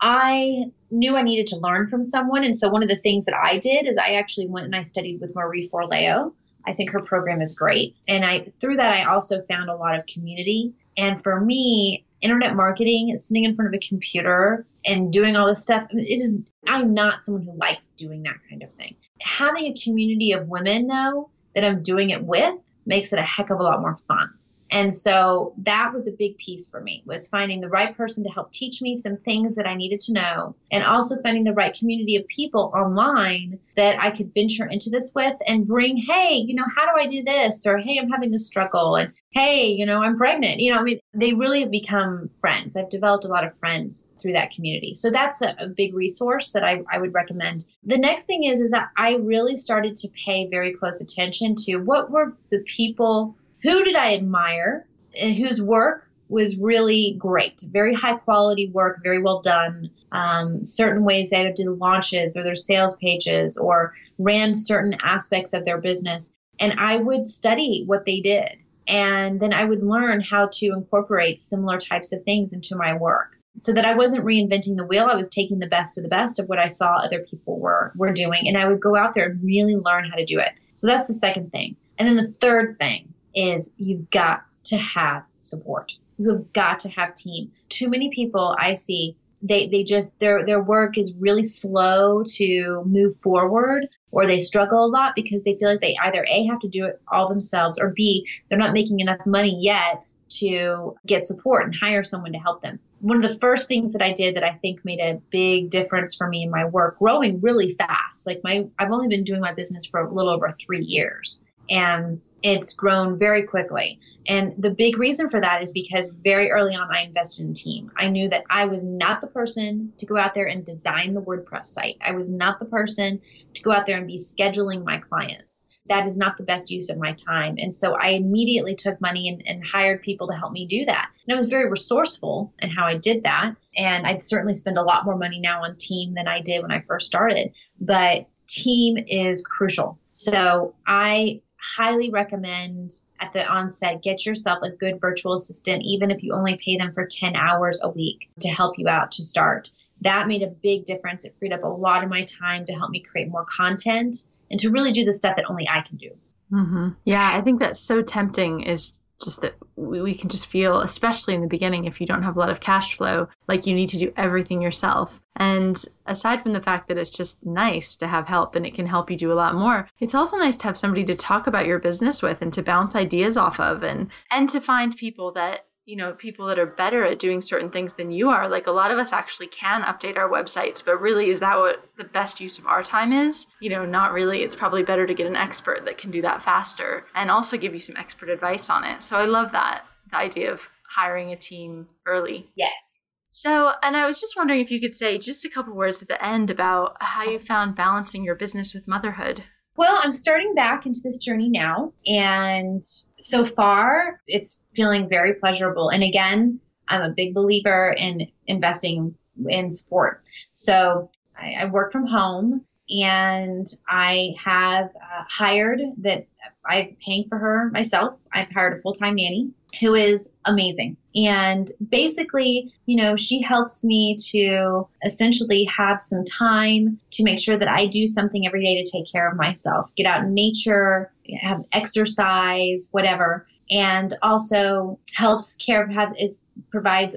I 0.00 0.66
knew 0.90 1.16
I 1.16 1.22
needed 1.22 1.46
to 1.48 1.56
learn 1.56 1.88
from 1.88 2.04
someone. 2.04 2.44
And 2.44 2.56
so 2.56 2.68
one 2.68 2.82
of 2.82 2.88
the 2.88 2.96
things 2.96 3.24
that 3.26 3.34
I 3.34 3.58
did 3.58 3.86
is 3.86 3.96
I 3.96 4.12
actually 4.12 4.46
went 4.46 4.66
and 4.66 4.76
I 4.76 4.82
studied 4.82 5.20
with 5.20 5.34
Marie 5.34 5.68
Forleo. 5.68 6.32
I 6.66 6.72
think 6.72 6.90
her 6.90 7.02
program 7.02 7.40
is 7.40 7.54
great. 7.54 7.96
And 8.06 8.24
I 8.24 8.44
through 8.60 8.76
that 8.76 8.92
I 8.92 9.04
also 9.04 9.42
found 9.42 9.70
a 9.70 9.76
lot 9.76 9.98
of 9.98 10.06
community. 10.06 10.74
And 10.96 11.22
for 11.22 11.40
me, 11.40 12.04
internet 12.20 12.54
marketing, 12.54 13.16
sitting 13.18 13.44
in 13.44 13.54
front 13.54 13.68
of 13.68 13.74
a 13.74 13.86
computer 13.86 14.66
and 14.84 15.12
doing 15.12 15.36
all 15.36 15.46
this 15.46 15.62
stuff, 15.62 15.86
it 15.90 16.20
is 16.20 16.38
I'm 16.66 16.94
not 16.94 17.24
someone 17.24 17.42
who 17.42 17.56
likes 17.56 17.88
doing 17.88 18.22
that 18.24 18.36
kind 18.48 18.62
of 18.62 18.72
thing. 18.74 18.94
Having 19.20 19.66
a 19.66 19.74
community 19.74 20.32
of 20.32 20.48
women 20.48 20.86
though 20.86 21.30
that 21.54 21.64
I'm 21.64 21.82
doing 21.82 22.10
it 22.10 22.22
with 22.22 22.54
makes 22.86 23.12
it 23.12 23.18
a 23.18 23.22
heck 23.22 23.50
of 23.50 23.58
a 23.58 23.62
lot 23.62 23.80
more 23.80 23.96
fun. 23.96 24.30
And 24.70 24.92
so 24.94 25.54
that 25.58 25.92
was 25.94 26.08
a 26.08 26.12
big 26.12 26.36
piece 26.38 26.66
for 26.68 26.80
me 26.80 27.02
was 27.06 27.28
finding 27.28 27.60
the 27.60 27.68
right 27.68 27.96
person 27.96 28.22
to 28.24 28.30
help 28.30 28.52
teach 28.52 28.82
me 28.82 28.98
some 28.98 29.16
things 29.18 29.56
that 29.56 29.66
I 29.66 29.74
needed 29.74 30.00
to 30.00 30.12
know 30.12 30.54
and 30.70 30.84
also 30.84 31.20
finding 31.22 31.44
the 31.44 31.54
right 31.54 31.76
community 31.76 32.16
of 32.16 32.26
people 32.28 32.72
online 32.74 33.58
that 33.76 34.00
I 34.02 34.10
could 34.10 34.34
venture 34.34 34.66
into 34.66 34.90
this 34.90 35.12
with 35.14 35.36
and 35.46 35.66
bring, 35.66 35.96
hey, 35.96 36.34
you 36.34 36.54
know, 36.54 36.66
how 36.76 36.84
do 36.84 37.00
I 37.00 37.06
do 37.06 37.22
this? 37.22 37.66
Or 37.66 37.78
hey, 37.78 37.98
I'm 37.98 38.10
having 38.10 38.34
a 38.34 38.38
struggle 38.38 38.96
and 38.96 39.12
hey, 39.30 39.66
you 39.66 39.86
know, 39.86 40.02
I'm 40.02 40.16
pregnant. 40.16 40.60
You 40.60 40.72
know, 40.72 40.78
I 40.78 40.82
mean, 40.82 40.98
they 41.14 41.32
really 41.32 41.60
have 41.60 41.70
become 41.70 42.28
friends. 42.40 42.76
I've 42.76 42.90
developed 42.90 43.24
a 43.24 43.28
lot 43.28 43.46
of 43.46 43.56
friends 43.56 44.10
through 44.20 44.32
that 44.32 44.50
community. 44.50 44.94
So 44.94 45.10
that's 45.10 45.42
a, 45.42 45.54
a 45.58 45.68
big 45.68 45.94
resource 45.94 46.50
that 46.52 46.64
I, 46.64 46.82
I 46.90 46.98
would 46.98 47.14
recommend. 47.14 47.64
The 47.84 47.98
next 47.98 48.24
thing 48.24 48.44
is 48.44 48.60
is 48.60 48.70
that 48.72 48.88
I 48.96 49.16
really 49.16 49.56
started 49.56 49.94
to 49.96 50.08
pay 50.24 50.48
very 50.48 50.72
close 50.72 51.00
attention 51.00 51.54
to 51.66 51.76
what 51.76 52.10
were 52.10 52.36
the 52.50 52.64
people 52.66 53.36
who 53.62 53.84
did 53.84 53.96
I 53.96 54.14
admire 54.14 54.86
and 55.20 55.34
whose 55.34 55.62
work 55.62 56.08
was 56.28 56.56
really 56.56 57.16
great, 57.18 57.62
very 57.70 57.94
high 57.94 58.16
quality 58.16 58.68
work, 58.70 59.00
very 59.02 59.20
well 59.20 59.40
done. 59.40 59.90
Um, 60.12 60.64
certain 60.64 61.04
ways 61.04 61.30
they 61.30 61.50
did 61.52 61.66
launches 61.66 62.36
or 62.36 62.42
their 62.42 62.54
sales 62.54 62.96
pages 62.96 63.56
or 63.56 63.94
ran 64.18 64.54
certain 64.54 64.96
aspects 65.02 65.52
of 65.52 65.64
their 65.64 65.78
business. 65.78 66.32
And 66.60 66.74
I 66.78 66.96
would 66.96 67.28
study 67.28 67.84
what 67.86 68.04
they 68.04 68.20
did. 68.20 68.62
And 68.86 69.40
then 69.40 69.52
I 69.52 69.64
would 69.64 69.82
learn 69.82 70.20
how 70.20 70.48
to 70.52 70.66
incorporate 70.66 71.40
similar 71.40 71.78
types 71.78 72.12
of 72.12 72.22
things 72.22 72.52
into 72.52 72.74
my 72.74 72.94
work 72.94 73.36
so 73.58 73.72
that 73.72 73.84
I 73.84 73.94
wasn't 73.94 74.24
reinventing 74.24 74.76
the 74.76 74.86
wheel. 74.86 75.06
I 75.06 75.14
was 75.14 75.28
taking 75.28 75.58
the 75.58 75.66
best 75.66 75.98
of 75.98 76.04
the 76.04 76.10
best 76.10 76.38
of 76.38 76.48
what 76.48 76.58
I 76.58 76.68
saw 76.68 76.96
other 76.96 77.20
people 77.20 77.58
were, 77.58 77.92
were 77.96 78.12
doing. 78.12 78.46
And 78.48 78.56
I 78.56 78.66
would 78.66 78.80
go 78.80 78.96
out 78.96 79.14
there 79.14 79.26
and 79.26 79.42
really 79.42 79.76
learn 79.76 80.08
how 80.08 80.16
to 80.16 80.24
do 80.24 80.38
it. 80.38 80.52
So 80.74 80.86
that's 80.86 81.06
the 81.06 81.14
second 81.14 81.52
thing. 81.52 81.76
And 81.98 82.08
then 82.08 82.16
the 82.16 82.32
third 82.40 82.78
thing 82.78 83.12
is 83.38 83.74
you've 83.76 84.10
got 84.10 84.44
to 84.64 84.76
have 84.76 85.22
support. 85.38 85.92
You've 86.18 86.52
got 86.52 86.80
to 86.80 86.88
have 86.90 87.14
team. 87.14 87.52
Too 87.68 87.88
many 87.88 88.10
people 88.10 88.56
I 88.58 88.74
see 88.74 89.16
they 89.42 89.68
they 89.68 89.84
just 89.84 90.18
their 90.20 90.44
their 90.44 90.62
work 90.62 90.98
is 90.98 91.12
really 91.14 91.44
slow 91.44 92.22
to 92.24 92.82
move 92.86 93.16
forward 93.16 93.88
or 94.10 94.26
they 94.26 94.40
struggle 94.40 94.84
a 94.84 94.88
lot 94.88 95.14
because 95.14 95.44
they 95.44 95.56
feel 95.56 95.70
like 95.70 95.80
they 95.80 95.96
either 96.02 96.24
a 96.28 96.46
have 96.46 96.60
to 96.60 96.68
do 96.68 96.84
it 96.84 97.00
all 97.08 97.28
themselves 97.28 97.78
or 97.78 97.92
b 97.94 98.26
they're 98.48 98.58
not 98.58 98.72
making 98.72 99.00
enough 99.00 99.24
money 99.26 99.56
yet 99.60 100.02
to 100.28 100.94
get 101.06 101.24
support 101.24 101.64
and 101.64 101.74
hire 101.80 102.04
someone 102.04 102.32
to 102.32 102.38
help 102.38 102.62
them 102.62 102.78
one 103.00 103.22
of 103.22 103.30
the 103.30 103.38
first 103.38 103.68
things 103.68 103.92
that 103.92 104.02
i 104.02 104.12
did 104.12 104.34
that 104.34 104.44
i 104.44 104.52
think 104.54 104.84
made 104.84 105.00
a 105.00 105.20
big 105.30 105.70
difference 105.70 106.14
for 106.14 106.28
me 106.28 106.42
in 106.42 106.50
my 106.50 106.64
work 106.64 106.98
growing 106.98 107.40
really 107.40 107.74
fast 107.74 108.26
like 108.26 108.40
my 108.42 108.66
i've 108.78 108.90
only 108.90 109.08
been 109.08 109.24
doing 109.24 109.40
my 109.40 109.54
business 109.54 109.86
for 109.86 110.00
a 110.00 110.12
little 110.12 110.30
over 110.30 110.50
three 110.58 110.84
years 110.84 111.42
and 111.70 112.20
it's 112.42 112.72
grown 112.72 113.18
very 113.18 113.44
quickly. 113.44 113.98
And 114.26 114.54
the 114.58 114.70
big 114.70 114.98
reason 114.98 115.28
for 115.28 115.40
that 115.40 115.62
is 115.62 115.72
because 115.72 116.10
very 116.22 116.50
early 116.50 116.74
on, 116.74 116.94
I 116.94 117.02
invested 117.02 117.46
in 117.46 117.54
team. 117.54 117.90
I 117.96 118.08
knew 118.08 118.28
that 118.28 118.44
I 118.50 118.66
was 118.66 118.80
not 118.82 119.20
the 119.20 119.26
person 119.26 119.92
to 119.98 120.06
go 120.06 120.18
out 120.18 120.34
there 120.34 120.46
and 120.46 120.64
design 120.64 121.14
the 121.14 121.22
WordPress 121.22 121.66
site. 121.66 121.96
I 122.02 122.12
was 122.12 122.28
not 122.28 122.58
the 122.58 122.66
person 122.66 123.20
to 123.54 123.62
go 123.62 123.72
out 123.72 123.86
there 123.86 123.96
and 123.96 124.06
be 124.06 124.18
scheduling 124.18 124.84
my 124.84 124.98
clients. 124.98 125.66
That 125.86 126.06
is 126.06 126.18
not 126.18 126.36
the 126.36 126.44
best 126.44 126.70
use 126.70 126.90
of 126.90 126.98
my 126.98 127.14
time. 127.14 127.54
And 127.56 127.74
so 127.74 127.94
I 127.94 128.10
immediately 128.10 128.74
took 128.74 129.00
money 129.00 129.30
and, 129.30 129.42
and 129.46 129.66
hired 129.66 130.02
people 130.02 130.28
to 130.28 130.34
help 130.34 130.52
me 130.52 130.66
do 130.66 130.84
that. 130.84 131.10
And 131.26 131.34
I 131.34 131.36
was 131.36 131.46
very 131.46 131.70
resourceful 131.70 132.52
in 132.58 132.68
how 132.68 132.84
I 132.84 132.98
did 132.98 133.22
that. 133.22 133.54
And 133.78 134.06
I'd 134.06 134.22
certainly 134.22 134.52
spend 134.52 134.76
a 134.76 134.82
lot 134.82 135.06
more 135.06 135.16
money 135.16 135.40
now 135.40 135.64
on 135.64 135.76
team 135.76 136.12
than 136.12 136.28
I 136.28 136.42
did 136.42 136.60
when 136.60 136.70
I 136.70 136.82
first 136.82 137.06
started. 137.06 137.52
But 137.80 138.28
team 138.46 138.98
is 139.06 139.42
crucial. 139.42 139.98
So 140.12 140.74
I 140.86 141.40
highly 141.60 142.10
recommend 142.10 143.00
at 143.20 143.32
the 143.32 143.46
onset 143.46 144.02
get 144.02 144.24
yourself 144.24 144.60
a 144.62 144.70
good 144.70 145.00
virtual 145.00 145.34
assistant, 145.34 145.82
even 145.84 146.10
if 146.10 146.22
you 146.22 146.32
only 146.32 146.60
pay 146.64 146.76
them 146.76 146.92
for 146.92 147.06
10 147.06 147.34
hours 147.36 147.80
a 147.82 147.90
week 147.90 148.30
to 148.40 148.48
help 148.48 148.78
you 148.78 148.88
out 148.88 149.10
to 149.12 149.22
start. 149.22 149.70
That 150.00 150.28
made 150.28 150.42
a 150.42 150.48
big 150.48 150.84
difference. 150.84 151.24
It 151.24 151.34
freed 151.38 151.52
up 151.52 151.64
a 151.64 151.68
lot 151.68 152.04
of 152.04 152.10
my 152.10 152.24
time 152.24 152.64
to 152.66 152.72
help 152.72 152.90
me 152.90 153.00
create 153.00 153.28
more 153.28 153.44
content 153.44 154.16
and 154.50 154.60
to 154.60 154.70
really 154.70 154.92
do 154.92 155.04
the 155.04 155.12
stuff 155.12 155.36
that 155.36 155.50
only 155.50 155.68
I 155.68 155.80
can 155.80 155.96
do. 155.96 156.10
Mm-hmm. 156.52 156.88
Yeah, 157.04 157.30
I 157.34 157.40
think 157.42 157.58
that's 157.60 157.80
so 157.80 158.02
tempting 158.02 158.60
is 158.60 159.00
just 159.22 159.42
that 159.42 159.54
we 159.76 160.16
can 160.16 160.28
just 160.28 160.46
feel, 160.46 160.80
especially 160.80 161.34
in 161.34 161.40
the 161.40 161.48
beginning, 161.48 161.84
if 161.84 162.00
you 162.00 162.06
don't 162.06 162.22
have 162.22 162.36
a 162.36 162.38
lot 162.38 162.50
of 162.50 162.60
cash 162.60 162.96
flow, 162.96 163.28
like 163.46 163.66
you 163.66 163.74
need 163.74 163.88
to 163.90 163.98
do 163.98 164.12
everything 164.16 164.62
yourself. 164.62 165.20
And 165.36 165.82
aside 166.06 166.42
from 166.42 166.52
the 166.52 166.60
fact 166.60 166.88
that 166.88 166.98
it's 166.98 167.10
just 167.10 167.44
nice 167.46 167.94
to 167.96 168.06
have 168.06 168.26
help 168.26 168.56
and 168.56 168.66
it 168.66 168.74
can 168.74 168.86
help 168.86 169.10
you 169.10 169.16
do 169.16 169.32
a 169.32 169.34
lot 169.34 169.54
more, 169.54 169.88
it's 170.00 170.14
also 170.14 170.36
nice 170.36 170.56
to 170.56 170.64
have 170.64 170.78
somebody 170.78 171.04
to 171.04 171.14
talk 171.14 171.46
about 171.46 171.66
your 171.66 171.78
business 171.78 172.22
with 172.22 172.42
and 172.42 172.52
to 172.54 172.62
bounce 172.62 172.96
ideas 172.96 173.36
off 173.36 173.60
of 173.60 173.82
and 173.82 174.10
and 174.30 174.50
to 174.50 174.60
find 174.60 174.96
people 174.96 175.32
that 175.32 175.67
you 175.88 175.96
know, 175.96 176.12
people 176.12 176.46
that 176.46 176.58
are 176.58 176.66
better 176.66 177.02
at 177.02 177.18
doing 177.18 177.40
certain 177.40 177.70
things 177.70 177.94
than 177.94 178.10
you 178.10 178.28
are. 178.28 178.46
Like 178.46 178.66
a 178.66 178.70
lot 178.70 178.90
of 178.90 178.98
us 178.98 179.14
actually 179.14 179.46
can 179.46 179.80
update 179.84 180.18
our 180.18 180.28
websites, 180.28 180.84
but 180.84 181.00
really, 181.00 181.30
is 181.30 181.40
that 181.40 181.56
what 181.56 181.82
the 181.96 182.04
best 182.04 182.42
use 182.42 182.58
of 182.58 182.66
our 182.66 182.82
time 182.82 183.10
is? 183.10 183.46
You 183.60 183.70
know, 183.70 183.86
not 183.86 184.12
really. 184.12 184.42
It's 184.42 184.54
probably 184.54 184.82
better 184.82 185.06
to 185.06 185.14
get 185.14 185.26
an 185.26 185.34
expert 185.34 185.86
that 185.86 185.96
can 185.96 186.10
do 186.10 186.20
that 186.20 186.42
faster 186.42 187.06
and 187.14 187.30
also 187.30 187.56
give 187.56 187.72
you 187.72 187.80
some 187.80 187.96
expert 187.96 188.28
advice 188.28 188.68
on 188.68 188.84
it. 188.84 189.02
So 189.02 189.16
I 189.16 189.24
love 189.24 189.50
that 189.52 189.84
the 190.10 190.18
idea 190.18 190.52
of 190.52 190.60
hiring 190.86 191.32
a 191.32 191.36
team 191.36 191.88
early. 192.04 192.50
Yes. 192.54 193.24
So, 193.30 193.72
and 193.82 193.96
I 193.96 194.06
was 194.06 194.20
just 194.20 194.36
wondering 194.36 194.60
if 194.60 194.70
you 194.70 194.80
could 194.80 194.94
say 194.94 195.16
just 195.16 195.46
a 195.46 195.48
couple 195.48 195.72
words 195.72 196.02
at 196.02 196.08
the 196.08 196.22
end 196.22 196.50
about 196.50 196.98
how 197.00 197.24
you 197.24 197.38
found 197.38 197.76
balancing 197.76 198.24
your 198.24 198.34
business 198.34 198.74
with 198.74 198.88
motherhood. 198.88 199.42
Well, 199.78 200.00
I'm 200.02 200.10
starting 200.10 200.56
back 200.56 200.86
into 200.86 200.98
this 201.04 201.18
journey 201.18 201.48
now. 201.48 201.92
And 202.04 202.82
so 203.20 203.46
far, 203.46 204.20
it's 204.26 204.60
feeling 204.74 205.08
very 205.08 205.34
pleasurable. 205.34 205.90
And 205.90 206.02
again, 206.02 206.58
I'm 206.88 207.02
a 207.02 207.14
big 207.16 207.32
believer 207.32 207.94
in 207.96 208.26
investing 208.48 209.14
in 209.48 209.70
sport. 209.70 210.24
So 210.54 211.08
I, 211.40 211.52
I 211.60 211.64
work 211.66 211.92
from 211.92 212.08
home 212.08 212.64
and 212.90 213.68
I 213.88 214.34
have 214.44 214.86
uh, 214.86 215.22
hired 215.30 215.80
that 215.98 216.26
I'm 216.66 216.96
paying 217.06 217.28
for 217.28 217.38
her 217.38 217.70
myself. 217.70 218.18
I've 218.32 218.50
hired 218.50 218.76
a 218.76 218.82
full 218.82 218.94
time 218.94 219.14
nanny 219.14 219.48
who 219.78 219.94
is 219.94 220.32
amazing. 220.44 220.96
And 221.26 221.70
basically, 221.88 222.72
you 222.86 222.96
know, 222.96 223.16
she 223.16 223.40
helps 223.40 223.84
me 223.84 224.16
to 224.30 224.86
essentially 225.04 225.64
have 225.64 226.00
some 226.00 226.24
time 226.24 227.00
to 227.12 227.24
make 227.24 227.40
sure 227.40 227.58
that 227.58 227.68
I 227.68 227.86
do 227.86 228.06
something 228.06 228.46
every 228.46 228.62
day 228.62 228.82
to 228.82 228.90
take 228.90 229.10
care 229.10 229.28
of 229.28 229.36
myself, 229.36 229.90
get 229.96 230.06
out 230.06 230.22
in 230.22 230.34
nature, 230.34 231.10
have 231.40 231.64
exercise, 231.72 232.88
whatever. 232.92 233.46
And 233.70 234.16
also 234.22 234.98
helps 235.14 235.56
care 235.56 235.86
have 235.88 236.14
is 236.18 236.46
provides 236.70 237.16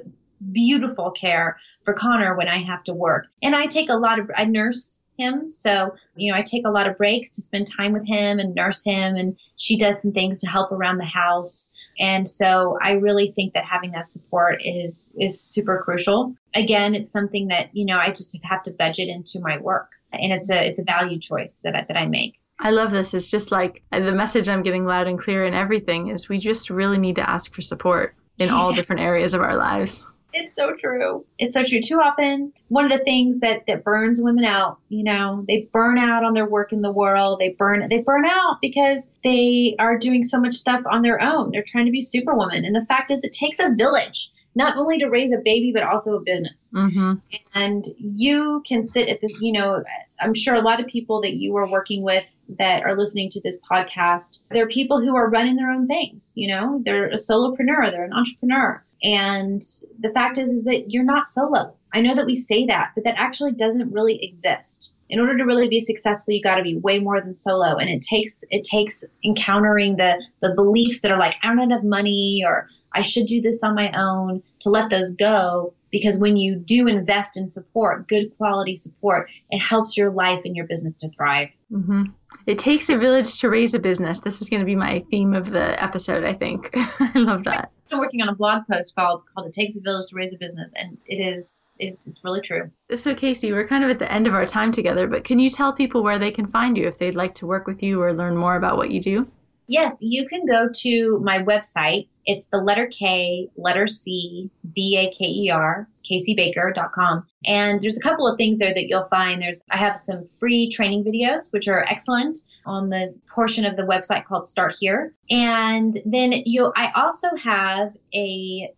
beautiful 0.52 1.12
care 1.12 1.58
for 1.84 1.94
Connor 1.94 2.36
when 2.36 2.48
I 2.48 2.58
have 2.58 2.84
to 2.84 2.94
work. 2.94 3.28
And 3.42 3.56
I 3.56 3.68
take 3.68 3.90
a 3.90 3.98
lot 3.98 4.20
of 4.20 4.30
I 4.36 4.46
nurse 4.46 5.02
him. 5.18 5.50
So, 5.50 5.94
you 6.16 6.32
know, 6.32 6.38
I 6.38 6.42
take 6.42 6.66
a 6.66 6.72
lot 6.72 6.88
of 6.88 6.98
breaks 6.98 7.30
to 7.32 7.42
spend 7.42 7.68
time 7.68 7.94
with 7.94 8.06
him 8.06 8.40
and 8.40 8.56
nurse 8.56 8.84
him. 8.84 9.16
And 9.16 9.38
she 9.58 9.78
does 9.78 10.02
some 10.02 10.12
things 10.12 10.42
to 10.42 10.50
help 10.50 10.72
around 10.72 10.98
the 10.98 11.06
house. 11.06 11.71
And 12.02 12.28
so 12.28 12.80
I 12.82 12.94
really 12.94 13.32
think 13.32 13.54
that 13.54 13.64
having 13.64 13.92
that 13.92 14.08
support 14.08 14.60
is 14.66 15.14
is 15.20 15.40
super 15.40 15.84
crucial. 15.86 16.34
Again, 16.56 16.96
it's 16.96 17.12
something 17.12 17.48
that, 17.50 17.70
you 17.74 17.86
know, 17.86 17.98
I 17.98 18.10
just 18.10 18.38
have 18.44 18.64
to 18.64 18.72
budget 18.72 19.08
into 19.08 19.40
my 19.40 19.60
work. 19.60 19.92
And 20.12 20.34
it's 20.34 20.50
a 20.50 20.68
it's 20.68 20.80
a 20.80 20.84
value 20.84 21.20
choice 21.20 21.62
that 21.64 21.76
I, 21.76 21.86
that 21.88 21.96
I 21.96 22.08
make. 22.08 22.40
I 22.60 22.72
love 22.72 22.92
this. 22.92 23.14
It's 23.14 23.30
just 23.30 23.52
like 23.52 23.84
the 23.92 24.12
message 24.12 24.50
I'm 24.50 24.64
getting 24.64 24.86
loud 24.86 25.08
and 25.08 25.20
clear 25.20 25.46
in 25.46 25.54
everything 25.54 26.10
is 26.10 26.28
we 26.28 26.40
just 26.40 26.72
really 26.72 26.98
need 26.98 27.16
to 27.16 27.30
ask 27.30 27.54
for 27.54 27.62
support 27.62 28.16
in 28.40 28.50
all 28.50 28.74
different 28.74 29.02
areas 29.02 29.36
of 29.36 29.42
our 29.42 29.56
lives. 29.56 30.04
It's 30.34 30.56
so 30.56 30.76
true. 30.76 31.26
It's 31.39 31.56
so 31.56 31.63
true. 31.63 31.82
Too 31.82 32.00
often, 32.00 32.54
one 32.70 32.86
of 32.86 32.91
the 32.91 33.04
things 33.04 33.39
that 33.39 33.65
that 33.67 33.84
burns 33.84 34.22
women 34.22 34.46
out, 34.46 34.80
you 34.89 35.04
know, 35.04 35.46
they 35.48 35.70
burn 35.74 35.98
out 35.98 36.24
on 36.24 36.34
their 36.34 36.48
work 36.48 36.72
in 36.72 36.82
the 36.82 36.91
world. 36.91 37.39
They 37.39 37.50
burn 37.50 37.88
they 37.89 38.00
burn 38.00 38.26
out 38.26 38.60
because 38.62 39.12
they 39.24 39.76
are 39.80 39.98
doing 39.98 40.24
so 40.24 40.39
much 40.39 40.56
stuff 40.56 40.82
on 40.89 41.02
their 41.02 41.22
own. 41.22 41.52
They're 41.52 41.63
trying 41.63 41.86
to 41.86 41.91
be 41.91 42.02
superwoman, 42.02 42.65
and 42.65 42.76
the 42.76 42.86
fact 42.86 43.12
is, 43.12 43.24
it 43.24 43.34
takes 43.34 43.60
a 43.60 43.74
village 43.76 44.32
not 44.56 44.78
only 44.78 45.00
to 45.00 45.08
raise 45.08 45.32
a 45.32 45.38
baby 45.38 45.72
but 45.74 45.84
also 45.84 46.15
a 46.15 46.22
business. 46.22 46.74
Mm-hmm. 46.76 47.13
And 47.56 47.86
you 47.98 48.62
can 48.67 48.88
sit 48.88 49.08
at 49.08 49.22
the, 49.22 49.34
you 49.39 49.52
know, 49.52 49.84
I'm 50.20 50.34
sure 50.34 50.56
a 50.56 50.62
lot 50.62 50.80
of 50.80 50.88
people 50.88 51.22
that 51.22 51.36
you 51.36 51.56
are 51.56 51.70
working 51.70 52.04
with 52.04 52.26
that 52.60 52.86
are 52.86 52.98
listening 52.98 53.30
to 53.30 53.41
this 53.41 53.60
podcast, 53.62 54.39
they're 54.52 54.67
people 54.67 55.00
who 55.00 55.15
are 55.15 55.30
running 55.30 55.56
their 55.56 55.72
own 55.72 55.88
things. 55.88 56.34
You 56.36 56.50
know, 56.50 56.82
they're 56.86 57.08
a 57.08 57.15
solopreneur, 57.15 57.91
they're 57.91 58.04
an 58.04 58.13
entrepreneur 58.13 58.84
and 59.04 59.62
the 60.00 60.12
fact 60.14 60.38
is, 60.38 60.50
is 60.50 60.64
that 60.66 60.92
you're 60.92 61.04
not 61.04 61.28
solo. 61.28 61.74
I 61.94 62.02
know 62.02 62.16
that 62.16 62.26
we 62.26 62.36
say 62.36 62.66
that, 62.68 62.92
but 62.96 63.04
that 63.04 63.16
actually 63.18 63.52
doesn't 63.54 63.92
really 63.92 64.24
exist. 64.24 64.94
In 65.10 65.20
order 65.20 65.38
to 65.38 65.44
really 65.44 65.68
be 65.68 65.80
successful, 65.80 66.34
you 66.34 66.42
got 66.42 66.56
to 66.56 66.64
be 66.64 66.78
way 66.78 67.00
more 67.00 67.20
than 67.20 67.36
solo. 67.36 67.76
And 67.76 67.90
it 67.90 68.02
takes 68.02 68.46
it 68.50 68.64
takes 68.64 69.04
encountering 69.26 69.98
the 69.98 70.24
the 70.42 70.54
beliefs 70.56 71.02
that 71.02 71.12
are 71.12 71.20
like 71.20 71.36
I 71.44 71.54
don't 71.54 71.72
have 71.72 71.84
money 71.84 72.44
or 72.46 72.68
I 72.94 73.02
should 73.02 73.26
do 73.26 73.42
this 73.42 73.62
on 73.64 73.76
my 73.76 73.92
own 73.92 74.42
to 74.62 74.70
let 74.70 74.90
those 74.90 75.12
go. 75.12 75.74
Because 75.91 76.17
when 76.17 76.38
you 76.38 76.56
do 76.56 76.88
invest 76.88 77.38
in 77.38 77.49
support, 77.49 78.08
good 78.08 78.36
quality 78.38 78.75
support, 78.75 79.30
it 79.49 79.60
helps 79.60 79.97
your 79.97 80.12
life 80.12 80.41
and 80.45 80.56
your 80.56 80.65
business 80.65 80.93
to 80.95 81.10
thrive. 81.10 81.49
Mm-hmm. 81.71 82.04
It 82.47 82.60
takes 82.60 82.89
a 82.89 82.97
village 82.97 83.39
to 83.39 83.49
raise 83.49 83.73
a 83.73 83.80
business. 83.80 84.21
This 84.21 84.41
is 84.41 84.49
going 84.49 84.62
to 84.62 84.65
be 84.65 84.75
my 84.75 85.04
theme 85.12 85.34
of 85.34 85.49
the 85.49 85.82
episode, 85.84 86.23
I 86.23 86.34
think. 86.34 86.69
I 86.75 87.12
love 87.15 87.43
that 87.43 87.71
I'm 87.91 87.99
working 87.99 88.21
on 88.21 88.30
a 88.30 88.36
blog 88.36 88.63
post 88.71 88.95
called 88.95 89.23
called 89.34 89.47
"It 89.47 89.54
Takes 89.54 89.75
a 89.75 89.82
Village 89.82 90.08
to 90.08 90.15
Raise 90.15 90.34
a 90.34 90.38
Business," 90.38 90.71
and 90.75 90.97
it 91.06 91.15
is 91.15 91.63
it's, 91.80 92.08
it's 92.08 92.23
really 92.23 92.41
true. 92.41 92.69
So, 92.93 93.13
KC, 93.13 93.51
we're 93.51 93.67
kind 93.67 93.84
of 93.84 93.89
at 93.89 93.99
the 93.99 94.12
end 94.12 94.27
of 94.27 94.34
our 94.34 94.45
time 94.45 94.71
together, 94.71 95.08
but 95.08 95.23
can 95.23 95.39
you 95.39 95.49
tell 95.49 95.73
people 95.73 96.04
where 96.04 96.19
they 96.19 96.32
can 96.32 96.47
find 96.47 96.77
you 96.77 96.88
if 96.88 96.97
they'd 96.97 97.15
like 97.15 97.36
to 97.36 97.47
work 97.47 97.67
with 97.67 97.84
you 97.84 98.01
or 98.01 98.13
learn 98.13 98.38
more 98.38 98.56
about 98.56 98.77
what 98.77 98.91
you 98.91 99.01
do? 99.01 99.27
Yes, 99.72 100.00
you 100.02 100.28
can 100.28 100.46
go 100.46 100.68
to 100.68 101.20
my 101.24 101.40
website. 101.40 102.10
It's 102.26 102.48
the 102.48 102.58
letter 102.58 102.88
K, 102.88 103.48
letter 103.56 103.88
C, 103.88 104.52
B 104.76 104.98
A 104.98 105.16
K 105.16 105.24
E 105.24 105.50
R, 105.50 105.88
kcbaker.com. 106.04 107.26
And 107.46 107.82
there's 107.82 107.96
a 107.96 108.02
couple 108.02 108.28
of 108.28 108.36
things 108.38 108.60
there 108.60 108.74
that 108.74 108.88
you'll 108.90 109.08
find. 109.08 109.42
There's 109.42 109.62
I 109.72 109.78
have 109.78 109.96
some 109.96 110.26
free 110.26 110.70
training 110.70 111.06
videos, 111.06 111.54
which 111.54 111.70
are 111.70 111.86
excellent 111.86 112.40
on 112.66 112.90
the 112.90 113.16
portion 113.34 113.64
of 113.64 113.78
the 113.78 113.84
website 113.84 114.26
called 114.26 114.46
Start 114.46 114.76
Here. 114.78 115.14
And 115.30 115.96
then 116.04 116.34
you'll 116.46 116.74
I 116.76 116.92
also 116.94 117.34
have 117.38 117.94
a 118.14 118.74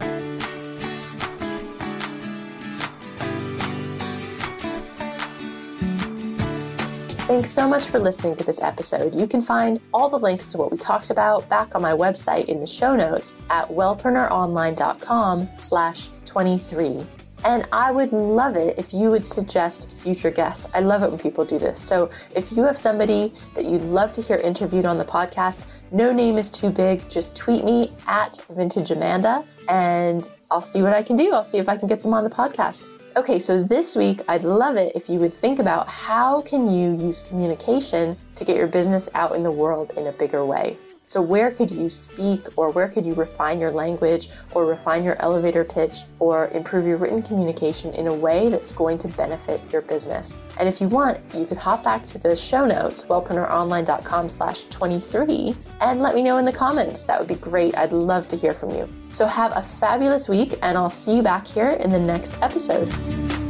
Thanks 7.26 7.50
so 7.50 7.66
much 7.66 7.84
for 7.84 7.98
listening 7.98 8.36
to 8.36 8.44
this 8.44 8.60
episode. 8.60 9.18
You 9.18 9.26
can 9.26 9.40
find 9.40 9.80
all 9.94 10.10
the 10.10 10.18
links 10.18 10.46
to 10.48 10.58
what 10.58 10.70
we 10.70 10.76
talked 10.76 11.08
about 11.08 11.48
back 11.48 11.74
on 11.74 11.80
my 11.80 11.92
website 11.92 12.44
in 12.46 12.60
the 12.60 12.66
show 12.66 12.94
notes 12.94 13.34
at 13.48 13.66
wellpreneuronline.com 13.68 15.48
slash 15.56 16.10
23. 16.26 17.06
And 17.44 17.68
I 17.72 17.92
would 17.92 18.12
love 18.12 18.56
it 18.56 18.78
if 18.78 18.94
you 18.94 19.10
would 19.10 19.28
suggest 19.28 19.92
future 19.92 20.30
guests. 20.30 20.68
I 20.74 20.80
love 20.80 21.02
it 21.02 21.10
when 21.10 21.18
people 21.18 21.44
do 21.44 21.58
this. 21.58 21.78
So 21.78 22.10
if 22.34 22.50
you 22.52 22.62
have 22.64 22.78
somebody 22.78 23.34
that 23.54 23.66
you'd 23.66 23.82
love 23.82 24.12
to 24.14 24.22
hear 24.22 24.36
interviewed 24.36 24.86
on 24.86 24.96
the 24.96 25.04
podcast, 25.04 25.66
no 25.92 26.10
name 26.10 26.38
is 26.38 26.50
too 26.50 26.70
big. 26.70 27.08
Just 27.10 27.36
tweet 27.36 27.62
me 27.62 27.92
at 28.06 28.42
Vintage 28.48 28.90
Amanda 28.90 29.44
and 29.68 30.30
I'll 30.50 30.62
see 30.62 30.82
what 30.82 30.94
I 30.94 31.02
can 31.02 31.16
do. 31.16 31.32
I'll 31.32 31.44
see 31.44 31.58
if 31.58 31.68
I 31.68 31.76
can 31.76 31.86
get 31.86 32.02
them 32.02 32.14
on 32.14 32.24
the 32.24 32.30
podcast. 32.30 32.86
Okay, 33.16 33.38
so 33.38 33.62
this 33.62 33.94
week 33.94 34.22
I'd 34.26 34.42
love 34.42 34.76
it 34.76 34.92
if 34.96 35.08
you 35.08 35.20
would 35.20 35.34
think 35.34 35.58
about 35.58 35.86
how 35.86 36.40
can 36.40 36.72
you 36.72 36.96
use 36.96 37.20
communication 37.20 38.16
to 38.34 38.44
get 38.44 38.56
your 38.56 38.66
business 38.66 39.08
out 39.14 39.36
in 39.36 39.42
the 39.42 39.50
world 39.50 39.92
in 39.96 40.06
a 40.08 40.12
bigger 40.12 40.44
way. 40.44 40.76
So, 41.06 41.20
where 41.20 41.50
could 41.50 41.70
you 41.70 41.90
speak, 41.90 42.46
or 42.56 42.70
where 42.70 42.88
could 42.88 43.04
you 43.04 43.14
refine 43.14 43.60
your 43.60 43.70
language, 43.70 44.30
or 44.52 44.64
refine 44.64 45.04
your 45.04 45.20
elevator 45.20 45.62
pitch, 45.62 45.98
or 46.18 46.48
improve 46.48 46.86
your 46.86 46.96
written 46.96 47.22
communication 47.22 47.92
in 47.94 48.06
a 48.06 48.14
way 48.14 48.48
that's 48.48 48.72
going 48.72 48.98
to 48.98 49.08
benefit 49.08 49.60
your 49.70 49.82
business? 49.82 50.32
And 50.58 50.68
if 50.68 50.80
you 50.80 50.88
want, 50.88 51.20
you 51.34 51.44
could 51.44 51.58
hop 51.58 51.84
back 51.84 52.06
to 52.06 52.18
the 52.18 52.34
show 52.34 52.64
notes, 52.64 53.02
wellpreneuronline.com 53.02 54.28
slash 54.28 54.64
23, 54.64 55.54
and 55.80 56.00
let 56.00 56.14
me 56.14 56.22
know 56.22 56.38
in 56.38 56.44
the 56.44 56.52
comments. 56.52 57.04
That 57.04 57.18
would 57.18 57.28
be 57.28 57.34
great. 57.34 57.76
I'd 57.76 57.92
love 57.92 58.26
to 58.28 58.36
hear 58.36 58.52
from 58.52 58.70
you. 58.70 58.88
So, 59.12 59.26
have 59.26 59.52
a 59.54 59.62
fabulous 59.62 60.28
week, 60.28 60.58
and 60.62 60.78
I'll 60.78 60.90
see 60.90 61.16
you 61.16 61.22
back 61.22 61.46
here 61.46 61.68
in 61.68 61.90
the 61.90 62.00
next 62.00 62.40
episode. 62.40 63.43